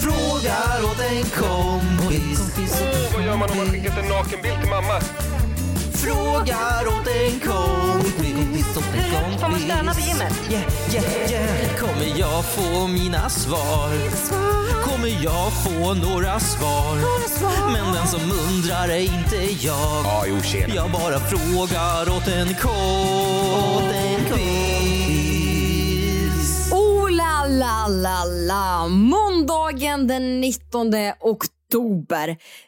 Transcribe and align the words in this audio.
Frågar 0.00 0.84
åt 0.84 1.00
en 1.00 1.24
kompis. 1.24 2.40
Vad 3.14 3.24
gör 3.24 3.36
man 3.36 3.50
om 3.50 3.56
man 3.56 3.66
skickat 3.66 3.98
en 3.98 4.08
nakenbild 4.08 4.60
till 4.60 4.70
mamma? 4.70 5.00
Frågar 5.92 6.86
åt 6.86 7.06
en 7.06 7.40
kompis. 7.40 7.93
Får 9.44 9.50
man 9.50 9.60
stanna 9.60 9.94
på 9.94 10.00
gymmet? 10.00 10.32
Yeah, 10.50 10.64
yeah, 10.94 11.30
yeah. 11.30 11.76
Kommer 11.76 12.20
jag 12.20 12.44
få 12.44 12.86
mina 12.86 13.28
svar? 13.30 13.90
Kommer 14.82 15.24
jag 15.24 15.52
få 15.64 15.94
några 15.94 16.40
svar? 16.40 16.96
Men 17.72 17.94
den 17.94 18.06
som 18.06 18.20
undrar 18.20 18.88
är 18.88 18.98
inte 18.98 19.36
jag. 19.66 20.04
Ja, 20.04 20.24
jo, 20.28 20.40
tjena. 20.42 20.74
Jag 20.74 20.90
bara 20.90 21.18
frågar 21.18 22.16
åt 22.16 22.28
en 22.28 22.54
kompis. 22.54 22.72
Oh 26.72 27.10
la 27.10 27.46
la 27.46 27.88
la 27.88 28.24
la! 28.24 28.88
Måndagen 28.88 30.06
den 30.06 30.40
19 30.40 30.86
oktober. 31.20 31.53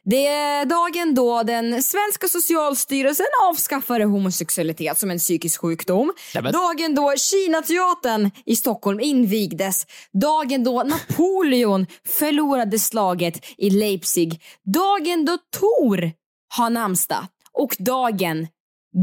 Det 0.05 0.27
är 0.27 0.65
dagen 0.65 1.15
då 1.15 1.43
den 1.43 1.83
svenska 1.83 2.29
socialstyrelsen 2.29 3.27
avskaffade 3.51 4.05
homosexualitet 4.05 4.99
som 4.99 5.11
en 5.11 5.19
psykisk 5.19 5.61
sjukdom. 5.61 6.13
Nämen. 6.35 6.53
Dagen 6.53 6.95
då 6.95 7.15
Kinateatern 7.17 8.31
i 8.47 8.57
Stockholm 8.57 9.01
invigdes. 9.01 9.87
Dagen 10.13 10.65
då 10.65 10.83
Napoleon 10.83 11.87
förlorade 12.19 12.79
slaget 12.79 13.45
i 13.59 13.71
Leipzig. 13.71 14.43
Dagen 14.65 15.25
då 15.25 15.39
Tor 15.59 16.13
har 16.57 16.71
namnsdag. 16.71 17.27
Och 17.53 17.77
dagen 17.79 18.47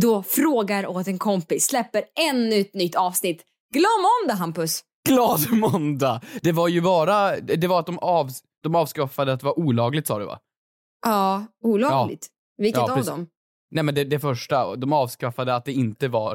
då 0.01 0.23
Frågar 0.23 0.88
åt 0.88 1.07
en 1.07 1.20
kompis 1.20 1.65
släpper 1.65 2.04
ännu 2.29 2.59
ett 2.59 2.73
nytt 2.73 2.95
avsnitt. 2.95 3.41
Glöm 3.73 4.05
om 4.21 4.27
det 4.27 4.34
Hampus! 4.34 4.84
Glad 5.09 5.52
måndag! 5.52 6.21
Det 6.41 6.51
var 6.51 6.68
ju 6.68 6.82
bara, 6.82 7.40
det 7.40 7.68
var 7.68 7.79
att 7.79 7.85
de, 7.85 7.99
av, 7.99 8.29
de 8.63 8.76
avskaffade 8.76 9.34
att 9.34 9.40
det 9.40 9.46
var 9.46 9.59
olagligt 9.59 10.07
sa 10.07 10.20
du 10.20 10.26
va? 10.26 10.40
Ja, 11.05 11.46
olagligt. 11.63 12.27
Vilket 12.57 12.77
Ja, 12.77 12.84
av 12.91 12.96
precis. 12.96 13.09
dem? 13.09 13.27
Nej 13.71 13.84
men 13.84 13.96
det, 13.96 14.04
det 14.04 14.20
första, 14.20 14.76
de 14.76 14.93
avskaffade 14.93 15.55
att 15.55 15.65
det 15.65 15.74
inte 15.74 16.07
var 16.07 16.29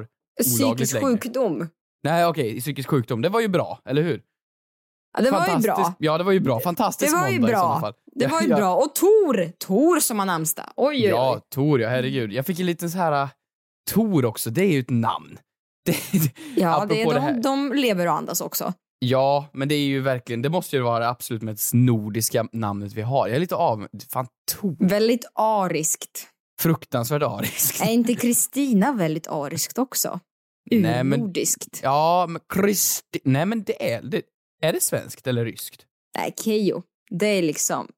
olagligt 0.58 0.88
Psykisk 0.88 1.00
sjukdom. 1.02 1.68
Nej 2.02 2.26
okej, 2.26 2.60
psykisk 2.60 2.88
sjukdom, 2.90 3.22
det 3.22 3.28
var 3.28 3.40
ju 3.40 3.48
bra, 3.48 3.80
eller 3.84 4.02
hur? 4.02 4.22
Ja, 5.16 5.22
det 5.22 5.30
var 5.30 5.46
ju 5.48 5.58
bra. 5.62 5.94
Ja 5.98 6.18
det 6.18 6.24
var 6.24 6.32
ju 6.32 6.40
bra, 6.40 6.60
fantastisk 6.60 7.12
Det 7.12 7.20
var 7.20 7.28
ju 7.28 7.40
måndag 7.40 7.52
i 7.52 7.52
bra. 7.52 7.80
fall. 7.80 7.94
Det 8.12 8.26
var 8.26 8.40
ju 8.42 8.48
ja, 8.48 8.56
bra. 8.56 8.76
Och 8.76 8.94
Tor! 8.94 9.52
Tor 9.58 10.00
som 10.00 10.18
har 10.18 10.26
namnsdag. 10.26 10.66
Oj, 10.76 10.96
oj, 10.96 11.02
oj. 11.04 11.08
Ja, 11.08 11.40
Tor 11.54 11.80
ja, 11.80 11.88
herregud. 11.88 12.32
Jag 12.32 12.46
fick 12.46 12.60
en 12.60 12.66
liten 12.66 12.90
så 12.90 12.98
här, 12.98 13.22
uh, 13.22 13.28
Tor 13.90 14.24
också, 14.24 14.50
det 14.50 14.62
är 14.62 14.72
ju 14.72 14.80
ett 14.80 14.90
namn. 14.90 15.38
Ja, 16.56 16.86
det 16.88 17.02
är 17.02 17.14
det 17.14 17.20
här. 17.20 17.32
de, 17.32 17.40
de 17.42 17.72
lever 17.72 18.06
och 18.06 18.12
andas 18.12 18.40
också. 18.40 18.72
Ja, 18.98 19.48
men 19.52 19.68
det 19.68 19.74
är 19.74 19.86
ju 19.86 20.00
verkligen, 20.00 20.42
det 20.42 20.48
måste 20.48 20.76
ju 20.76 20.82
vara 20.82 20.98
det 20.98 21.08
absolut 21.08 21.42
mest 21.42 21.74
nordiska 21.74 22.48
namnet 22.52 22.92
vi 22.92 23.02
har. 23.02 23.26
Jag 23.28 23.36
är 23.36 23.40
lite 23.40 23.54
av, 23.56 23.88
fan 24.10 24.26
Tor, 24.52 24.76
Väldigt 24.80 25.24
ariskt. 25.34 26.28
fruktansvärt 26.60 27.22
ariskt. 27.22 27.82
Är 27.82 27.90
inte 27.92 28.14
Kristina 28.14 28.92
väldigt 28.92 29.26
ariskt 29.28 29.78
också? 29.78 30.20
Nej, 30.70 31.04
men- 31.04 31.20
Urnordiskt. 31.20 31.80
Ja, 31.82 32.26
men 32.28 32.40
Kristi... 32.54 33.20
Nej 33.24 33.46
men 33.46 33.62
det 33.62 33.92
är 33.92 34.02
det. 34.02 34.22
Är 34.62 34.72
det 34.72 34.82
svenskt 34.82 35.26
eller 35.26 35.44
ryskt? 35.44 35.86
Nej, 36.16 36.34
Keyyo. 36.44 36.82
Det 37.10 37.26
är 37.26 37.42
liksom 37.42 37.88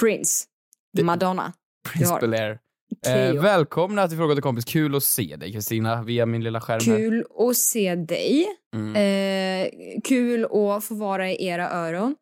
Prince. 0.00 0.44
Det- 0.92 1.02
Madonna. 1.04 1.52
Prince 1.88 2.18
Bel-Air. 2.20 2.58
Eh, 3.06 3.42
välkomna 3.42 4.08
till 4.08 4.16
Fråga 4.16 4.34
till 4.34 4.42
kompis. 4.42 4.64
Kul 4.64 4.94
att 4.96 5.02
se 5.02 5.36
dig 5.36 5.52
Kristina 5.52 6.02
via 6.02 6.26
min 6.26 6.44
lilla 6.44 6.60
skärm 6.60 6.80
här. 6.86 6.96
Kul 6.96 7.24
att 7.48 7.56
se 7.56 7.94
dig. 7.94 8.46
Mm. 8.76 8.96
Eh, 8.96 9.68
kul 10.04 10.44
att 10.44 10.84
få 10.84 10.94
vara 10.94 11.30
i 11.30 11.46
era 11.46 11.70
öron. 11.70 12.14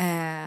Eh, 0.00 0.42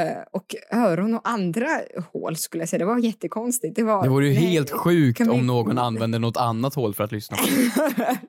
eh, 0.00 0.16
och 0.32 0.54
öron 0.72 1.14
och 1.14 1.28
andra 1.28 1.68
hål 2.12 2.36
skulle 2.36 2.62
jag 2.62 2.68
säga. 2.68 2.78
Det 2.78 2.84
var 2.84 2.98
jättekonstigt. 2.98 3.76
Det, 3.76 3.82
var, 3.82 4.02
Det 4.02 4.08
vore 4.08 4.26
ju 4.28 4.34
nej. 4.34 4.42
helt 4.44 4.70
sjukt 4.70 5.20
vi- 5.20 5.28
om 5.28 5.46
någon 5.46 5.78
använde 5.78 6.18
något 6.18 6.36
annat 6.36 6.74
hål 6.74 6.94
för 6.94 7.04
att 7.04 7.12
lyssna 7.12 7.36
på. 7.36 7.42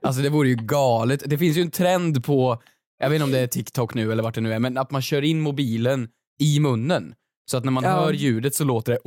Alltså 0.07 0.21
det 0.21 0.29
vore 0.29 0.49
ju 0.49 0.55
galet. 0.55 1.23
Det 1.25 1.37
finns 1.37 1.57
ju 1.57 1.61
en 1.61 1.71
trend 1.71 2.25
på, 2.25 2.61
jag 2.99 3.09
vet 3.09 3.15
inte 3.15 3.23
om 3.25 3.31
det 3.31 3.39
är 3.39 3.47
TikTok 3.47 3.93
nu 3.93 4.11
eller 4.11 4.23
vart 4.23 4.35
det 4.35 4.41
nu 4.41 4.53
är, 4.53 4.59
men 4.59 4.77
att 4.77 4.91
man 4.91 5.01
kör 5.01 5.21
in 5.21 5.41
mobilen 5.41 6.09
i 6.39 6.59
munnen. 6.59 7.13
Så 7.51 7.57
att 7.57 7.63
när 7.65 7.71
man 7.71 7.83
Ja. 7.83 7.89
hör 7.89 8.13
ljudet 8.13 8.55
så 8.55 8.63
låter 8.63 8.91
det 8.91 8.99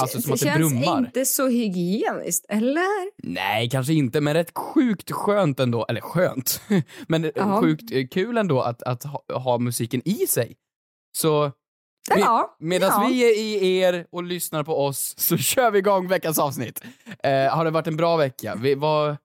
Alltså 0.00 0.22
som 0.22 0.32
att 0.32 0.40
det 0.40 0.46
känns 0.46 0.72
brummar. 0.72 0.98
inte 0.98 1.24
så 1.24 1.48
hygieniskt, 1.48 2.46
eller? 2.48 3.26
Nej, 3.28 3.70
kanske 3.70 3.92
inte, 3.94 4.20
men 4.20 4.34
rätt 4.34 4.58
sjukt 4.58 5.10
skönt 5.12 5.60
ändå. 5.60 5.86
Eller 5.88 6.00
skönt, 6.00 6.60
men 7.08 7.30
Ja. 7.34 7.60
sjukt 7.60 7.92
eh, 7.92 8.06
kul 8.06 8.38
ändå 8.38 8.60
att, 8.60 8.82
att 8.82 9.04
ha, 9.04 9.22
ha 9.28 9.58
musiken 9.58 10.02
i 10.08 10.26
sig. 10.26 10.56
Så 11.18 11.52
Ja, 12.16 12.56
medan 12.60 12.90
ja. 13.02 13.08
vi 13.08 13.22
är 13.24 13.38
i 13.38 13.78
er 13.78 14.06
och 14.12 14.22
lyssnar 14.22 14.64
på 14.64 14.84
oss 14.86 15.14
så 15.18 15.36
kör 15.36 15.70
vi 15.70 15.78
igång 15.78 16.08
veckans 16.08 16.38
avsnitt. 16.38 16.82
Eh, 17.22 17.30
har 17.56 17.64
det 17.64 17.70
varit 17.70 17.86
en 17.86 17.96
bra 17.96 18.16
vecka? 18.16 18.54
Vi, 18.62 18.74
vad, 18.74 19.16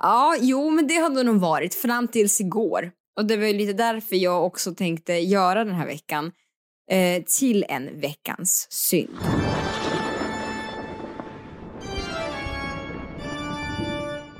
Ja, 0.00 0.36
jo, 0.40 0.70
men 0.70 0.86
det 0.86 0.94
hade 0.94 1.22
nog 1.22 1.40
varit 1.40 1.74
fram 1.74 2.08
tills 2.08 2.40
igår. 2.40 2.90
Och 3.16 3.24
det 3.24 3.36
var 3.36 3.46
ju 3.46 3.52
lite 3.52 3.72
därför 3.72 4.16
jag 4.16 4.44
också 4.44 4.74
tänkte 4.74 5.12
göra 5.12 5.64
den 5.64 5.74
här 5.74 5.86
veckan 5.86 6.32
eh, 6.90 7.22
till 7.38 7.64
en 7.68 8.00
veckans 8.00 8.66
synd. 8.70 9.10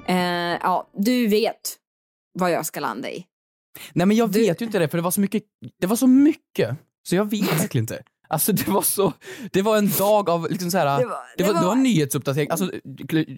Eh, 0.08 0.58
ja, 0.62 0.90
du 0.96 1.26
vet 1.26 1.76
vad 2.38 2.50
jag 2.52 2.66
ska 2.66 2.80
landa 2.80 3.10
i. 3.10 3.24
Nej 3.92 4.06
men 4.06 4.16
jag 4.16 4.30
Du- 4.30 4.40
vet 4.40 4.60
ju 4.62 4.66
inte 4.66 4.78
det 4.78 4.88
för 4.88 4.98
det 4.98 5.02
var 5.02 5.10
så 5.10 5.20
mycket, 5.20 5.42
det 5.80 5.86
var 5.86 5.96
så 5.96 6.06
mycket, 6.06 6.76
så 7.08 7.16
jag 7.16 7.30
vet 7.30 7.60
verkligen 7.62 7.82
inte. 7.82 8.02
Alltså 8.28 8.52
det 8.52 8.68
var 8.68 8.82
så, 8.82 9.12
det 9.52 9.62
var 9.62 9.76
en 9.78 9.90
dag 9.98 10.30
av 10.30 10.50
liksom 10.50 10.70
så 10.70 10.78
här, 10.78 10.86
Det 10.86 11.02
det 11.02 11.06
var- 11.06 11.10
var, 11.10 11.22
det 11.36 11.44
det 11.44 11.52
var, 11.52 11.62
var- 11.64 11.72
en 11.72 11.82
nyhetsuppdatering, 11.82 12.50
alltså 12.50 12.70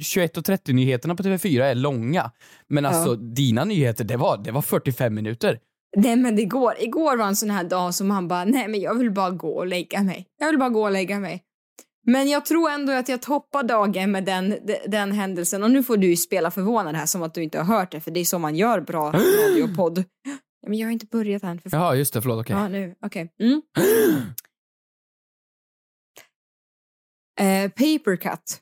21.30 0.01 0.73
nyheterna 0.73 1.15
på 1.15 1.23
TV4 1.23 1.63
är 1.65 1.75
långa, 1.75 2.31
men 2.69 2.87
alltså 2.87 3.17
dina 3.17 3.65
nyheter, 3.65 4.05
det 4.05 4.17
var, 4.17 4.39
det 4.39 4.51
var 4.53 4.63
45 4.63 5.15
minuter. 5.15 5.59
Nej 5.97 6.17
men 6.17 6.39
igår, 6.39 6.75
igår 6.79 7.17
var 7.17 7.27
en 7.27 7.37
sån 7.37 7.51
här 7.51 7.65
dag 7.65 7.95
som 7.95 8.09
man 8.09 8.29
bara, 8.29 8.45
nej 8.45 8.69
men 8.69 8.81
jag 8.81 8.95
vill 8.95 9.11
bara 9.11 9.31
gå 9.31 9.57
och 9.57 9.67
lägga 9.67 10.03
mig. 10.03 10.27
Jag 10.39 10.47
vill 10.47 10.59
bara 10.59 10.69
gå 10.69 10.83
och 10.83 10.91
lägga 10.93 11.21
mig. 11.21 11.43
Men 12.07 12.29
jag 12.29 12.47
tror 12.47 12.71
ändå 12.71 12.93
att 12.93 13.09
jag 13.09 13.23
toppar 13.23 13.63
dagen 13.63 14.11
med 14.13 14.25
den, 14.25 14.51
de- 14.67 14.81
den 14.89 15.13
händelsen. 15.13 15.63
Och 15.65 15.71
nu 15.71 15.83
får 15.83 15.97
du 15.97 16.07
ju 16.07 16.17
spela 16.17 16.51
förvånad 16.51 16.95
här 16.97 17.07
som 17.07 17.23
att 17.23 17.35
du 17.35 17.43
inte 17.43 17.59
har 17.59 17.65
hört 17.79 17.93
det, 17.93 18.01
för 18.01 18.11
det 18.11 18.21
är 18.21 18.25
så 18.25 18.39
man 18.39 18.57
gör 18.57 18.81
bra 18.81 19.11
radio 19.13 19.63
och 19.71 19.77
podd. 19.77 20.05
Men 20.67 20.79
jag 20.79 20.87
har 20.87 20.93
inte 20.93 21.07
börjat 21.07 21.43
än. 21.43 21.61
För. 21.61 21.71
Jaha, 21.73 21.95
just 21.95 22.15
det, 22.15 22.23
förlåt, 22.23 22.41
okej. 22.41 22.57
Ja, 22.57 22.69
nu. 22.69 22.95
Okej. 23.03 23.33
Mm. 23.41 23.63
Eh, 27.41 27.69
paper 27.71 28.17
cut. 28.17 28.61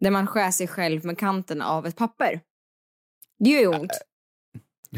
Där 0.00 0.10
man 0.10 0.26
skär 0.26 0.50
sig 0.50 0.68
själv 0.68 1.04
med 1.04 1.18
kanten 1.18 1.62
av 1.62 1.86
ett 1.86 1.96
papper. 1.96 2.40
Det 3.38 3.50
gör 3.50 3.60
ju 3.60 3.66
ont. 3.66 3.90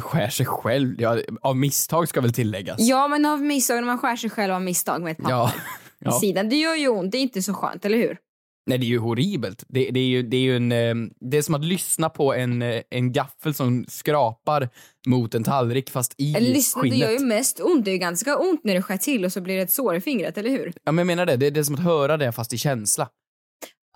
Skär 0.00 0.28
sig 0.28 0.46
själv, 0.46 1.00
ja, 1.00 1.18
av 1.40 1.56
misstag 1.56 2.08
ska 2.08 2.20
väl 2.20 2.32
tilläggas. 2.32 2.76
Ja, 2.80 3.08
men 3.08 3.26
av 3.26 3.42
misstag, 3.42 3.76
när 3.76 3.82
man 3.82 3.98
skär 3.98 4.16
sig 4.16 4.30
själv 4.30 4.54
av 4.54 4.62
misstag 4.62 5.02
med 5.02 5.12
ett 5.12 5.18
papper. 5.18 5.30
Ja. 5.30 5.52
i 6.00 6.04
ja. 6.04 6.20
sidan. 6.20 6.48
Det 6.48 6.56
gör 6.56 6.74
ju 6.74 6.88
ont, 6.88 7.12
det 7.12 7.18
är 7.18 7.22
inte 7.22 7.42
så 7.42 7.54
skönt, 7.54 7.84
eller 7.84 7.98
hur? 7.98 8.18
Nej, 8.66 8.78
det 8.78 8.86
är 8.86 8.88
ju 8.88 8.98
horribelt. 8.98 9.64
Det, 9.68 9.90
det 9.90 10.00
är 10.00 10.04
ju, 10.04 10.22
det 10.22 10.36
är 10.36 10.40
ju 10.40 10.56
en, 10.56 10.72
eh, 10.72 10.94
det 11.20 11.36
är 11.36 11.42
som 11.42 11.54
att 11.54 11.64
lyssna 11.64 12.08
på 12.08 12.34
en, 12.34 12.62
eh, 12.62 12.82
en 12.90 13.12
gaffel 13.12 13.54
som 13.54 13.84
skrapar 13.88 14.68
mot 15.06 15.34
en 15.34 15.44
tallrik 15.44 15.90
fast 15.90 16.14
i 16.18 16.34
Eller 16.34 16.52
lyssna, 16.52 16.82
det 16.82 16.90
skinnet. 16.90 17.08
gör 17.08 17.18
ju 17.18 17.24
mest 17.26 17.60
ont. 17.60 17.84
Det 17.84 17.90
är 17.90 17.92
ju 17.92 17.98
ganska 17.98 18.36
ont 18.36 18.64
när 18.64 18.74
det 18.74 18.82
skär 18.82 18.96
till 18.96 19.24
och 19.24 19.32
så 19.32 19.40
blir 19.40 19.56
det 19.56 19.62
ett 19.62 19.72
sår 19.72 19.94
i 19.96 20.00
fingret, 20.00 20.38
eller 20.38 20.50
hur? 20.50 20.72
Ja, 20.84 20.92
men 20.92 20.98
jag 20.98 21.06
menar 21.06 21.26
det, 21.26 21.36
det 21.36 21.46
är, 21.46 21.50
det 21.50 21.60
är 21.60 21.64
som 21.64 21.74
att 21.74 21.84
höra 21.84 22.16
det 22.16 22.32
fast 22.32 22.52
i 22.52 22.58
känsla. 22.58 23.08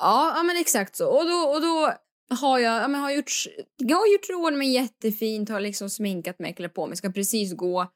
Ja, 0.01 0.33
ja 0.37 0.43
men 0.43 0.57
exakt 0.57 0.97
så. 0.97 1.07
Och 1.07 1.25
då, 1.25 1.37
och 1.37 1.61
då 1.61 1.93
har 2.31 2.59
jag, 2.59 2.83
ja, 2.83 2.89
men 2.89 3.01
har 3.01 3.11
gjort, 3.11 3.33
jag 3.77 3.97
har 3.97 4.07
gjort 4.07 4.31
råd 4.31 4.55
mig 4.55 4.73
jättefint, 4.73 5.49
har 5.49 5.61
liksom 5.61 5.91
sminkat 5.91 6.39
mig, 6.39 6.55
klätt 6.55 6.75
på 6.75 6.87
mig, 6.87 6.97
ska 6.97 7.11
precis 7.11 7.55
gå. 7.55 7.87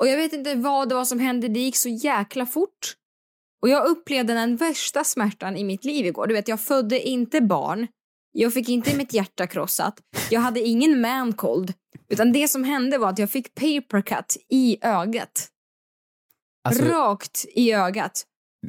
Och 0.00 0.08
jag 0.08 0.16
vet 0.16 0.32
inte 0.32 0.54
vad 0.54 0.88
det 0.88 0.94
var 0.94 1.04
som 1.04 1.18
hände, 1.18 1.48
det 1.48 1.60
gick 1.60 1.76
så 1.76 1.88
jäkla 1.88 2.46
fort. 2.46 2.96
Och 3.62 3.68
jag 3.68 3.86
upplevde 3.86 4.34
den 4.34 4.56
värsta 4.56 5.04
smärtan 5.04 5.56
i 5.56 5.64
mitt 5.64 5.84
liv 5.84 6.06
igår. 6.06 6.26
Du 6.26 6.34
vet, 6.34 6.48
jag 6.48 6.60
födde 6.60 7.00
inte 7.08 7.40
barn. 7.40 7.86
Jag 8.32 8.54
fick 8.54 8.68
inte 8.68 8.96
mitt 8.96 9.12
hjärta 9.12 9.46
krossat. 9.46 9.94
Jag 10.30 10.40
hade 10.40 10.60
ingen 10.60 11.00
mancold. 11.00 11.72
Utan 12.08 12.32
det 12.32 12.48
som 12.48 12.64
hände 12.64 12.98
var 12.98 13.08
att 13.08 13.18
jag 13.18 13.30
fick 13.30 13.54
paper 13.54 14.02
cut 14.02 14.36
i 14.48 14.78
ögat. 14.82 15.48
Alltså, 16.64 16.84
Rakt 16.84 17.44
i 17.54 17.72
ögat. 17.72 18.26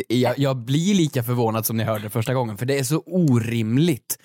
jag, 0.08 0.40
jag 0.40 0.58
blir 0.58 0.96
lika 0.96 1.24
förvånad 1.24 1.66
som 1.66 1.80
jag 1.80 1.86
hörde 1.86 2.10
första 2.10 2.34
gången, 2.34 2.58
för 2.58 2.66
det 2.66 2.80
är 2.80 2.84
så 2.84 3.04
orimligt. 3.06 4.18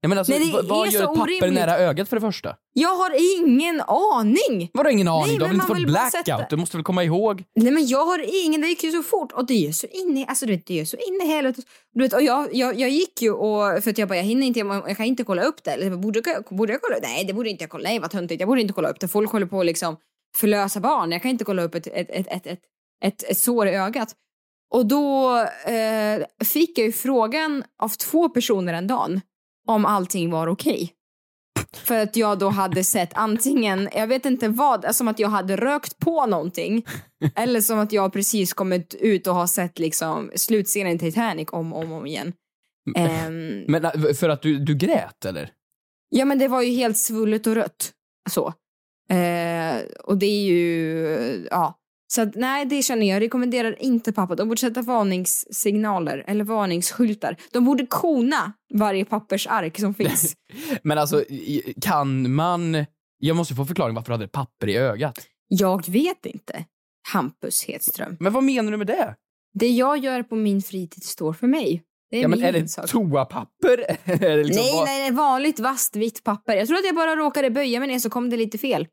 Ja, 0.00 0.08
men 0.08 0.18
alltså, 0.18 0.32
Nej, 0.32 0.52
det 0.62 0.68
vad- 0.68 0.88
är 0.88 0.92
gör 0.92 1.00
så 1.00 1.12
ett 1.12 1.18
papper 1.18 1.22
orimligt. 1.22 1.52
nära 1.52 1.78
ögat 1.78 2.08
för 2.08 2.16
det 2.16 2.20
första? 2.20 2.56
Jag 2.72 2.94
har 2.96 3.12
ingen 3.46 3.80
aning! 3.80 4.70
Vadå 4.72 4.90
ingen 4.90 5.08
aning? 5.08 5.26
Nej, 5.26 5.36
du 5.36 5.42
har 5.42 5.48
väl 5.48 5.54
inte 5.56 5.66
fått 5.66 5.82
blackout? 5.86 6.12
sätta- 6.12 6.46
Du 6.50 6.56
måste 6.56 6.76
väl 6.76 6.84
komma 6.84 7.04
ihåg? 7.04 7.44
Nej 7.56 7.72
men 7.72 7.86
jag 7.86 8.06
har 8.06 8.44
ingen, 8.46 8.60
det 8.60 8.66
gick 8.68 8.84
ju 8.84 8.90
så 8.92 9.02
fort 9.02 9.32
och 9.32 9.46
det 9.46 9.66
är 9.66 9.72
så 9.72 9.86
inne, 9.86 10.24
alltså 10.26 10.46
du 10.46 10.52
vet 10.52 10.66
det 10.66 10.80
är 10.80 10.84
så 10.84 10.96
inne 10.96 11.24
i 11.24 11.28
helvete. 11.28 11.62
Du 11.94 12.02
vet 12.02 12.12
och 12.12 12.22
jag, 12.22 12.54
jag, 12.54 12.80
jag 12.80 12.90
gick 12.90 13.22
ju 13.22 13.32
och, 13.32 13.82
för 13.84 13.90
att 13.90 13.98
jag 13.98 14.08
bara 14.08 14.16
jag 14.16 14.24
hinner 14.24 14.46
inte, 14.46 14.60
jag, 14.60 14.88
jag 14.88 14.96
kan 14.96 15.06
inte 15.06 15.24
kolla 15.24 15.42
upp 15.42 15.64
det. 15.64 15.70
Eller 15.70 15.90
borde, 15.90 16.22
jag- 16.26 16.56
borde 16.56 16.72
jag 16.72 16.82
kolla 16.82 16.96
upp 16.96 17.02
Nej 17.02 17.24
det 17.24 17.32
borde 17.32 17.50
inte 17.50 17.62
jag 17.64 17.70
kolla, 17.70 17.88
nej 17.88 17.98
vad 17.98 18.10
töntigt, 18.10 18.40
jag 18.40 18.48
borde 18.48 18.60
inte 18.60 18.74
kolla 18.74 18.88
upp 18.88 19.00
det. 19.00 19.08
Folk 19.08 19.32
håller 19.32 19.46
på 19.46 19.60
att 19.60 19.66
liksom 19.66 19.96
förlösa 20.36 20.80
barn, 20.80 21.12
jag 21.12 21.22
kan 21.22 21.30
inte 21.30 21.44
kolla 21.44 21.62
upp 21.62 21.74
ett, 21.74 21.86
ett, 21.86 22.10
ett, 22.10 22.26
ett, 22.30 22.46
ett, 22.46 22.58
ett, 23.04 23.22
ett 23.30 23.38
sår 23.38 23.68
i 23.68 23.74
ögat. 23.74 24.14
Och 24.74 24.86
då 24.86 25.36
eh, 25.66 26.44
fick 26.44 26.78
jag 26.78 26.86
ju 26.86 26.92
frågan 26.92 27.64
av 27.82 27.88
två 27.88 28.28
personer 28.28 28.74
en 28.74 28.86
dag 28.86 29.20
om 29.68 29.86
allting 29.86 30.30
var 30.30 30.46
okej. 30.48 30.92
För 31.72 31.98
att 31.98 32.16
jag 32.16 32.38
då 32.38 32.48
hade 32.48 32.84
sett 32.84 33.10
antingen, 33.14 33.88
jag 33.94 34.06
vet 34.06 34.26
inte 34.26 34.48
vad, 34.48 34.96
som 34.96 35.08
att 35.08 35.18
jag 35.18 35.28
hade 35.28 35.56
rökt 35.56 35.98
på 35.98 36.26
någonting. 36.26 36.86
eller 37.34 37.60
som 37.60 37.78
att 37.78 37.92
jag 37.92 38.12
precis 38.12 38.52
kommit 38.52 38.94
ut 38.94 39.26
och 39.26 39.34
har 39.34 39.46
sett 39.46 39.78
liksom 39.78 40.30
slutscenen 40.34 40.96
i 40.96 40.98
Titanic 40.98 41.48
om 41.52 41.72
och 41.72 41.82
om, 41.82 41.92
om 41.92 42.06
igen. 42.06 42.32
Ehm, 42.96 43.64
Men 43.68 43.84
äh, 43.84 44.12
för 44.14 44.28
att 44.28 44.42
du, 44.42 44.58
du 44.58 44.74
grät 44.74 45.24
eller? 45.24 45.52
ja 46.10 46.24
men 46.24 46.38
det 46.38 46.48
var 46.48 46.62
ju 46.62 46.70
helt 46.70 46.98
svullet 46.98 47.46
och 47.46 47.54
rött. 47.54 47.92
Så. 48.30 48.46
Eh, 49.10 49.76
och 50.04 50.18
det 50.18 50.26
är 50.26 50.42
ju, 50.46 51.46
ja. 51.50 51.77
Så 52.10 52.22
att, 52.22 52.34
nej, 52.34 52.64
det 52.66 52.82
känner 52.82 53.06
jag. 53.06 53.16
Jag 53.16 53.20
rekommenderar 53.22 53.82
inte 53.82 54.12
pappa. 54.12 54.34
De 54.34 54.48
borde 54.48 54.60
sätta 54.60 54.82
varningssignaler 54.82 56.24
eller 56.26 56.44
varningsskyltar. 56.44 57.36
De 57.52 57.64
borde 57.64 57.86
kona 57.86 58.52
varje 58.74 59.04
pappersark 59.04 59.80
som 59.80 59.94
finns. 59.94 60.36
Men 60.82 60.98
alltså, 60.98 61.24
kan 61.80 62.34
man... 62.34 62.86
Jag 63.18 63.36
måste 63.36 63.54
få 63.54 63.64
förklaring 63.64 63.94
varför 63.94 64.06
du 64.06 64.14
hade 64.14 64.28
papper 64.28 64.68
i 64.68 64.76
ögat. 64.76 65.26
jag 65.48 65.88
vet 65.88 66.26
inte. 66.26 66.64
Hampus 67.12 67.64
Hedström. 67.64 68.16
Men 68.20 68.32
vad 68.32 68.44
menar 68.44 68.72
du 68.72 68.76
med 68.78 68.86
det? 68.86 69.14
Det 69.54 69.68
jag 69.68 69.98
gör 69.98 70.22
på 70.22 70.36
min 70.36 70.62
fritid 70.62 71.04
står 71.04 71.32
för 71.32 71.46
mig. 71.46 71.82
Det 72.10 72.16
är 72.16 72.22
Ja, 72.22 72.28
men 72.28 72.42
är 72.42 72.52
det 72.52 72.68
sak. 72.68 72.90
toapapper? 72.90 73.78
är 74.04 74.36
det 74.36 74.44
liksom 74.44 74.64
nej, 74.64 74.82
nej, 74.84 75.00
nej, 75.00 75.10
vanligt 75.10 75.60
vasst 75.60 75.96
vitt 75.96 76.24
papper. 76.24 76.56
Jag 76.56 76.66
tror 76.68 76.78
att 76.78 76.86
jag 76.86 76.94
bara 76.94 77.16
råkade 77.16 77.50
böja 77.50 77.78
mig 77.78 77.88
ner 77.88 77.98
så 77.98 78.10
kom 78.10 78.30
det 78.30 78.36
lite 78.36 78.58
fel. 78.58 78.86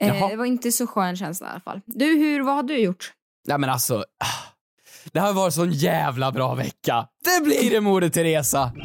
Eh, 0.00 0.28
det 0.28 0.36
var 0.36 0.44
inte 0.44 0.72
så 0.72 0.86
skön 0.86 1.16
känsla 1.16 1.46
i 1.46 1.50
alla 1.50 1.60
fall. 1.60 1.80
Du, 1.86 2.04
hur, 2.04 2.40
vad 2.42 2.54
har 2.54 2.62
du 2.62 2.78
gjort? 2.78 3.12
Nej 3.48 3.58
men 3.58 3.70
alltså, 3.70 3.94
ah, 3.98 4.52
det 5.12 5.20
har 5.20 5.32
varit 5.32 5.54
sån 5.54 5.72
jävla 5.72 6.32
bra 6.32 6.54
vecka. 6.54 7.06
Det 7.24 7.44
blir 7.44 7.70
det 7.70 7.80
Moder 7.80 8.08
Teresa. 8.08 8.72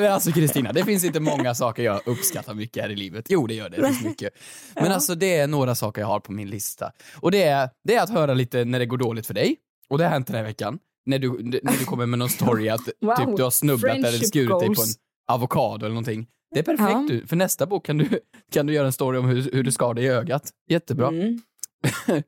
Men 0.00 0.12
alltså 0.12 0.32
Kristina, 0.32 0.72
det 0.72 0.84
finns 0.84 1.04
inte 1.04 1.20
många 1.20 1.54
saker 1.54 1.82
jag 1.82 2.00
uppskattar 2.06 2.54
mycket 2.54 2.82
här 2.82 2.90
i 2.90 2.96
livet. 2.96 3.26
Jo 3.28 3.46
det 3.46 3.54
gör 3.54 3.68
det, 3.68 3.76
det 3.76 3.86
finns 3.86 4.04
mycket. 4.04 4.32
Men 4.74 4.92
alltså 4.92 5.14
det 5.14 5.36
är 5.36 5.46
några 5.46 5.74
saker 5.74 6.00
jag 6.00 6.08
har 6.08 6.20
på 6.20 6.32
min 6.32 6.50
lista. 6.50 6.92
Och 7.16 7.30
det 7.30 7.42
är, 7.42 7.70
det 7.84 7.94
är 7.94 8.02
att 8.02 8.10
höra 8.10 8.34
lite 8.34 8.64
när 8.64 8.78
det 8.78 8.86
går 8.86 8.96
dåligt 8.96 9.26
för 9.26 9.34
dig. 9.34 9.56
Och 9.88 9.98
det 9.98 10.04
har 10.04 10.10
hänt 10.10 10.26
den 10.26 10.36
här 10.36 10.42
veckan. 10.42 10.78
När 11.06 11.18
du, 11.18 11.28
när 11.62 11.78
du 11.78 11.84
kommer 11.84 12.06
med 12.06 12.18
någon 12.18 12.28
story 12.28 12.68
att 12.68 12.80
Wow, 13.00 13.16
typ 13.16 13.36
du 13.36 13.42
har 13.42 13.50
snubblat 13.50 13.96
eller 13.96 14.10
skurit 14.10 14.34
dig 14.34 14.46
på 14.48 14.62
en 14.62 14.74
goals. 14.74 14.96
Avokado 15.28 15.84
eller 15.84 15.94
någonting. 15.94 16.26
Det 16.54 16.58
är 16.58 16.62
perfekt 16.62 16.90
Ja. 16.90 17.06
du. 17.08 17.26
För 17.26 17.36
nästa 17.36 17.66
bok 17.66 17.86
kan 17.86 17.98
du, 17.98 18.08
kan 18.52 18.66
du 18.66 18.72
göra 18.74 18.86
en 18.86 18.92
story 18.92 19.18
om 19.18 19.24
hur, 19.28 19.50
hur 19.52 19.62
du 19.62 19.72
skar 19.72 19.94
dig 19.94 20.04
i 20.04 20.08
ögat. 20.08 20.50
Jättebra. 20.70 21.08
Mm. 21.08 21.40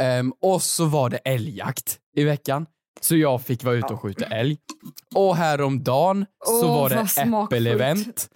Ehm, 0.00 0.32
och 0.42 0.62
så 0.62 0.84
var 0.84 1.10
det 1.10 1.16
älgjakt 1.16 1.98
i 2.16 2.24
veckan. 2.24 2.66
Så 3.00 3.16
jag 3.16 3.42
fick 3.42 3.64
vara 3.64 3.74
ute 3.74 3.86
och 3.92 4.00
skjuta 4.02 4.24
älg. 4.26 4.56
Och 5.14 5.36
häromdagen 5.36 6.26
så 6.46 6.66
Åh, 6.68 6.74
var 6.82 6.88
det 6.90 7.44
äppelevent. 7.44 8.28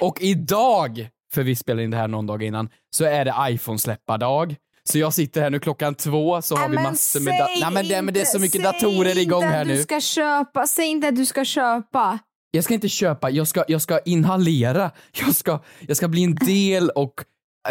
Och 0.00 0.20
idag, 0.20 1.08
för 1.32 1.42
vi 1.42 1.56
spelade 1.56 1.84
in 1.84 1.90
det 1.90 1.96
här 1.96 2.08
någon 2.08 2.26
dag 2.26 2.42
innan, 2.42 2.68
så 2.90 3.04
är 3.04 3.24
det 3.24 3.34
iPhone-släppardag. 3.52 4.56
Så 4.84 4.98
jag 4.98 5.14
sitter 5.14 5.40
här 5.40 5.50
nu 5.50 5.60
klockan 5.60 5.94
två 5.94 6.42
så 6.42 6.56
har 6.56 6.68
vi 6.68 6.74
men 6.74 6.84
massor 6.84 7.20
med... 7.20 7.34
säg 7.46 7.60
Nej, 7.60 7.70
men 7.72 7.88
det, 7.88 8.02
men 8.02 8.14
det 8.14 8.20
är 8.20 8.24
så 8.24 8.36
inte- 8.36 8.58
mycket 8.58 8.80
säg 8.80 8.90
datorer 8.90 9.18
igång 9.18 9.42
inte 9.42 9.54
här 9.54 9.60
att 9.60 9.66
nu. 9.66 9.76
Du 9.76 9.82
ska 9.82 10.00
köpa, 10.00 10.66
säg 10.66 10.86
inte 10.86 11.08
att 11.08 11.16
du 11.16 11.26
ska 11.26 11.44
köpa. 11.44 12.18
Jag 12.50 12.64
ska 12.64 12.74
inte 12.74 12.88
köpa, 12.88 13.30
jag 13.30 13.48
ska, 13.48 13.64
jag 13.68 13.82
ska 13.82 13.98
inhalera. 13.98 14.90
Jag 15.12 15.36
ska, 15.36 15.60
jag 15.80 15.96
ska 15.96 16.08
bli 16.08 16.24
en 16.24 16.34
del 16.34 16.90
och 16.90 17.24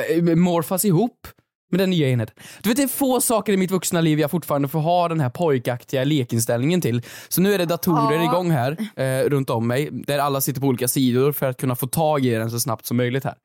äh, 0.09 0.23
morfas 0.35 0.85
ihop 0.85 1.27
med 1.71 1.79
den 1.79 1.89
nya 1.89 2.09
enheten. 2.09 2.35
Du 2.61 2.69
vet, 2.69 2.77
det 2.77 2.83
är 2.83 2.87
få 2.87 3.21
saker 3.21 3.53
i 3.53 3.57
mitt 3.57 3.71
vuxna 3.71 4.01
liv 4.01 4.19
jag 4.19 4.31
fortfarande 4.31 4.67
får 4.67 4.79
ha 4.79 5.07
den 5.07 5.19
här 5.19 5.29
pojkaktiga 5.29 6.03
lekinställningen 6.03 6.81
till. 6.81 7.01
Så 7.29 7.41
nu 7.41 7.53
är 7.53 7.57
det 7.57 7.65
datorer 7.65 8.15
Ja. 8.15 8.23
igång 8.31 8.51
här 8.51 8.77
eh, 8.95 9.29
runt 9.29 9.49
om 9.49 9.67
mig, 9.67 9.89
där 9.91 10.19
alla 10.19 10.41
sitter 10.41 10.61
på 10.61 10.67
olika 10.67 10.87
sidor 10.87 11.31
för 11.31 11.45
att 11.45 11.57
kunna 11.57 11.75
få 11.75 11.87
tag 11.87 12.25
i 12.25 12.29
den 12.29 12.51
så 12.51 12.59
snabbt 12.59 12.85
som 12.85 12.97
möjligt 12.97 13.23
här. 13.23 13.35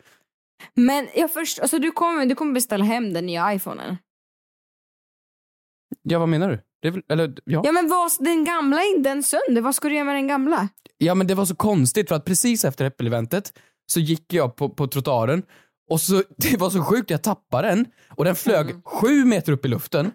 Men 0.74 1.08
jag 1.16 1.32
först, 1.32 1.58
alltså 1.58 1.78
du 1.78 1.90
kommer, 1.90 2.26
du 2.26 2.34
kommer 2.34 2.52
beställa 2.52 2.84
hem 2.84 3.12
den 3.12 3.26
nya 3.26 3.54
iPhonen. 3.54 3.96
Ja, 6.02 6.18
vad 6.18 6.28
menar 6.28 6.50
du? 6.50 6.60
Väl, 6.90 7.02
eller, 7.08 7.34
ja. 7.44 7.62
Ja 7.64 7.72
men 7.72 7.88
vad, 7.88 8.10
den 8.20 8.44
gamla 8.44 8.82
är 8.82 8.96
inte 8.96 9.08
ens 9.08 9.28
sönder, 9.30 9.62
vad 9.62 9.74
ska 9.74 9.88
du 9.88 9.94
göra 9.94 10.04
med 10.04 10.14
den 10.14 10.28
gamla? 10.28 10.68
Ja 10.98 11.14
men 11.14 11.26
det 11.26 11.34
var 11.34 11.44
så 11.44 11.54
konstigt 11.54 12.08
för 12.08 12.14
att 12.16 12.24
precis 12.24 12.64
efter 12.64 12.84
äppeleventet 12.84 13.52
så 13.86 14.00
gick 14.00 14.32
jag 14.32 14.56
på, 14.56 14.68
på 14.68 14.86
trottoaren 14.86 15.42
och 15.90 16.00
så, 16.00 16.22
det 16.36 16.56
var 16.56 16.70
så 16.70 16.82
sjukt, 16.84 17.10
jag 17.10 17.22
tappade 17.22 17.68
den 17.68 17.86
och 18.16 18.24
den 18.24 18.36
flög 18.36 18.70
Mm. 18.70 18.82
sju 18.84 19.24
meter 19.24 19.52
upp 19.52 19.64
i 19.64 19.68
luften 19.68 20.12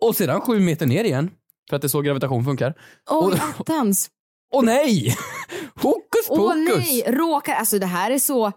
och 0.00 0.16
sedan 0.16 0.40
sju 0.40 0.60
meter 0.60 0.86
ner 0.86 1.04
igen. 1.04 1.30
För 1.68 1.76
att 1.76 1.82
det 1.82 1.86
är 1.86 1.88
så 1.88 2.00
gravitation 2.00 2.44
funkar. 2.44 2.74
Åh 3.10 3.26
Och- 3.26 3.34
attans. 3.60 4.10
Åh 4.54 4.64
nej! 4.64 5.16
Hokus 5.74 6.28
pokus! 6.28 6.30
Åh 6.30 6.54
nej, 6.56 7.04
råkar, 7.06 7.54
alltså 7.54 7.78
det 7.78 7.86
här 7.86 8.10
är 8.10 8.18
så, 8.18 8.52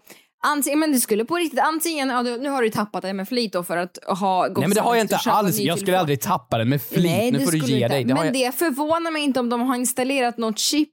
antingen, 0.47 0.79
men 0.79 0.91
det 0.91 0.99
skulle 0.99 1.25
på 1.25 1.35
riktigt, 1.35 1.59
antingen, 1.59 2.09
ja, 2.09 2.23
du, 2.23 2.37
nu 2.37 2.49
har 2.49 2.61
du 2.61 2.69
tappat 2.69 3.01
den 3.01 3.17
med 3.17 3.27
flit 3.27 3.53
då 3.53 3.63
för 3.63 3.77
att 3.77 3.97
ha 4.07 4.47
gått 4.47 4.57
Nej 4.57 4.67
men 4.67 4.75
det 4.75 4.81
har 4.81 4.95
jag 4.95 5.03
inte 5.03 5.17
alls, 5.17 5.59
jag 5.59 5.79
skulle 5.79 5.99
aldrig 5.99 6.21
tappa 6.21 6.57
den 6.57 6.69
med 6.69 6.81
flit. 6.81 7.11
Nej, 7.11 7.31
nu 7.31 7.39
får 7.39 7.51
du 7.51 7.57
ge 7.57 7.87
dig. 7.87 8.03
Det 8.03 8.13
men 8.13 8.25
jag... 8.25 8.33
det 8.33 8.51
förvånar 8.55 9.11
mig 9.11 9.23
inte 9.23 9.39
om 9.39 9.49
de 9.49 9.61
har 9.61 9.75
installerat 9.75 10.37
något 10.37 10.59
chip 10.59 10.89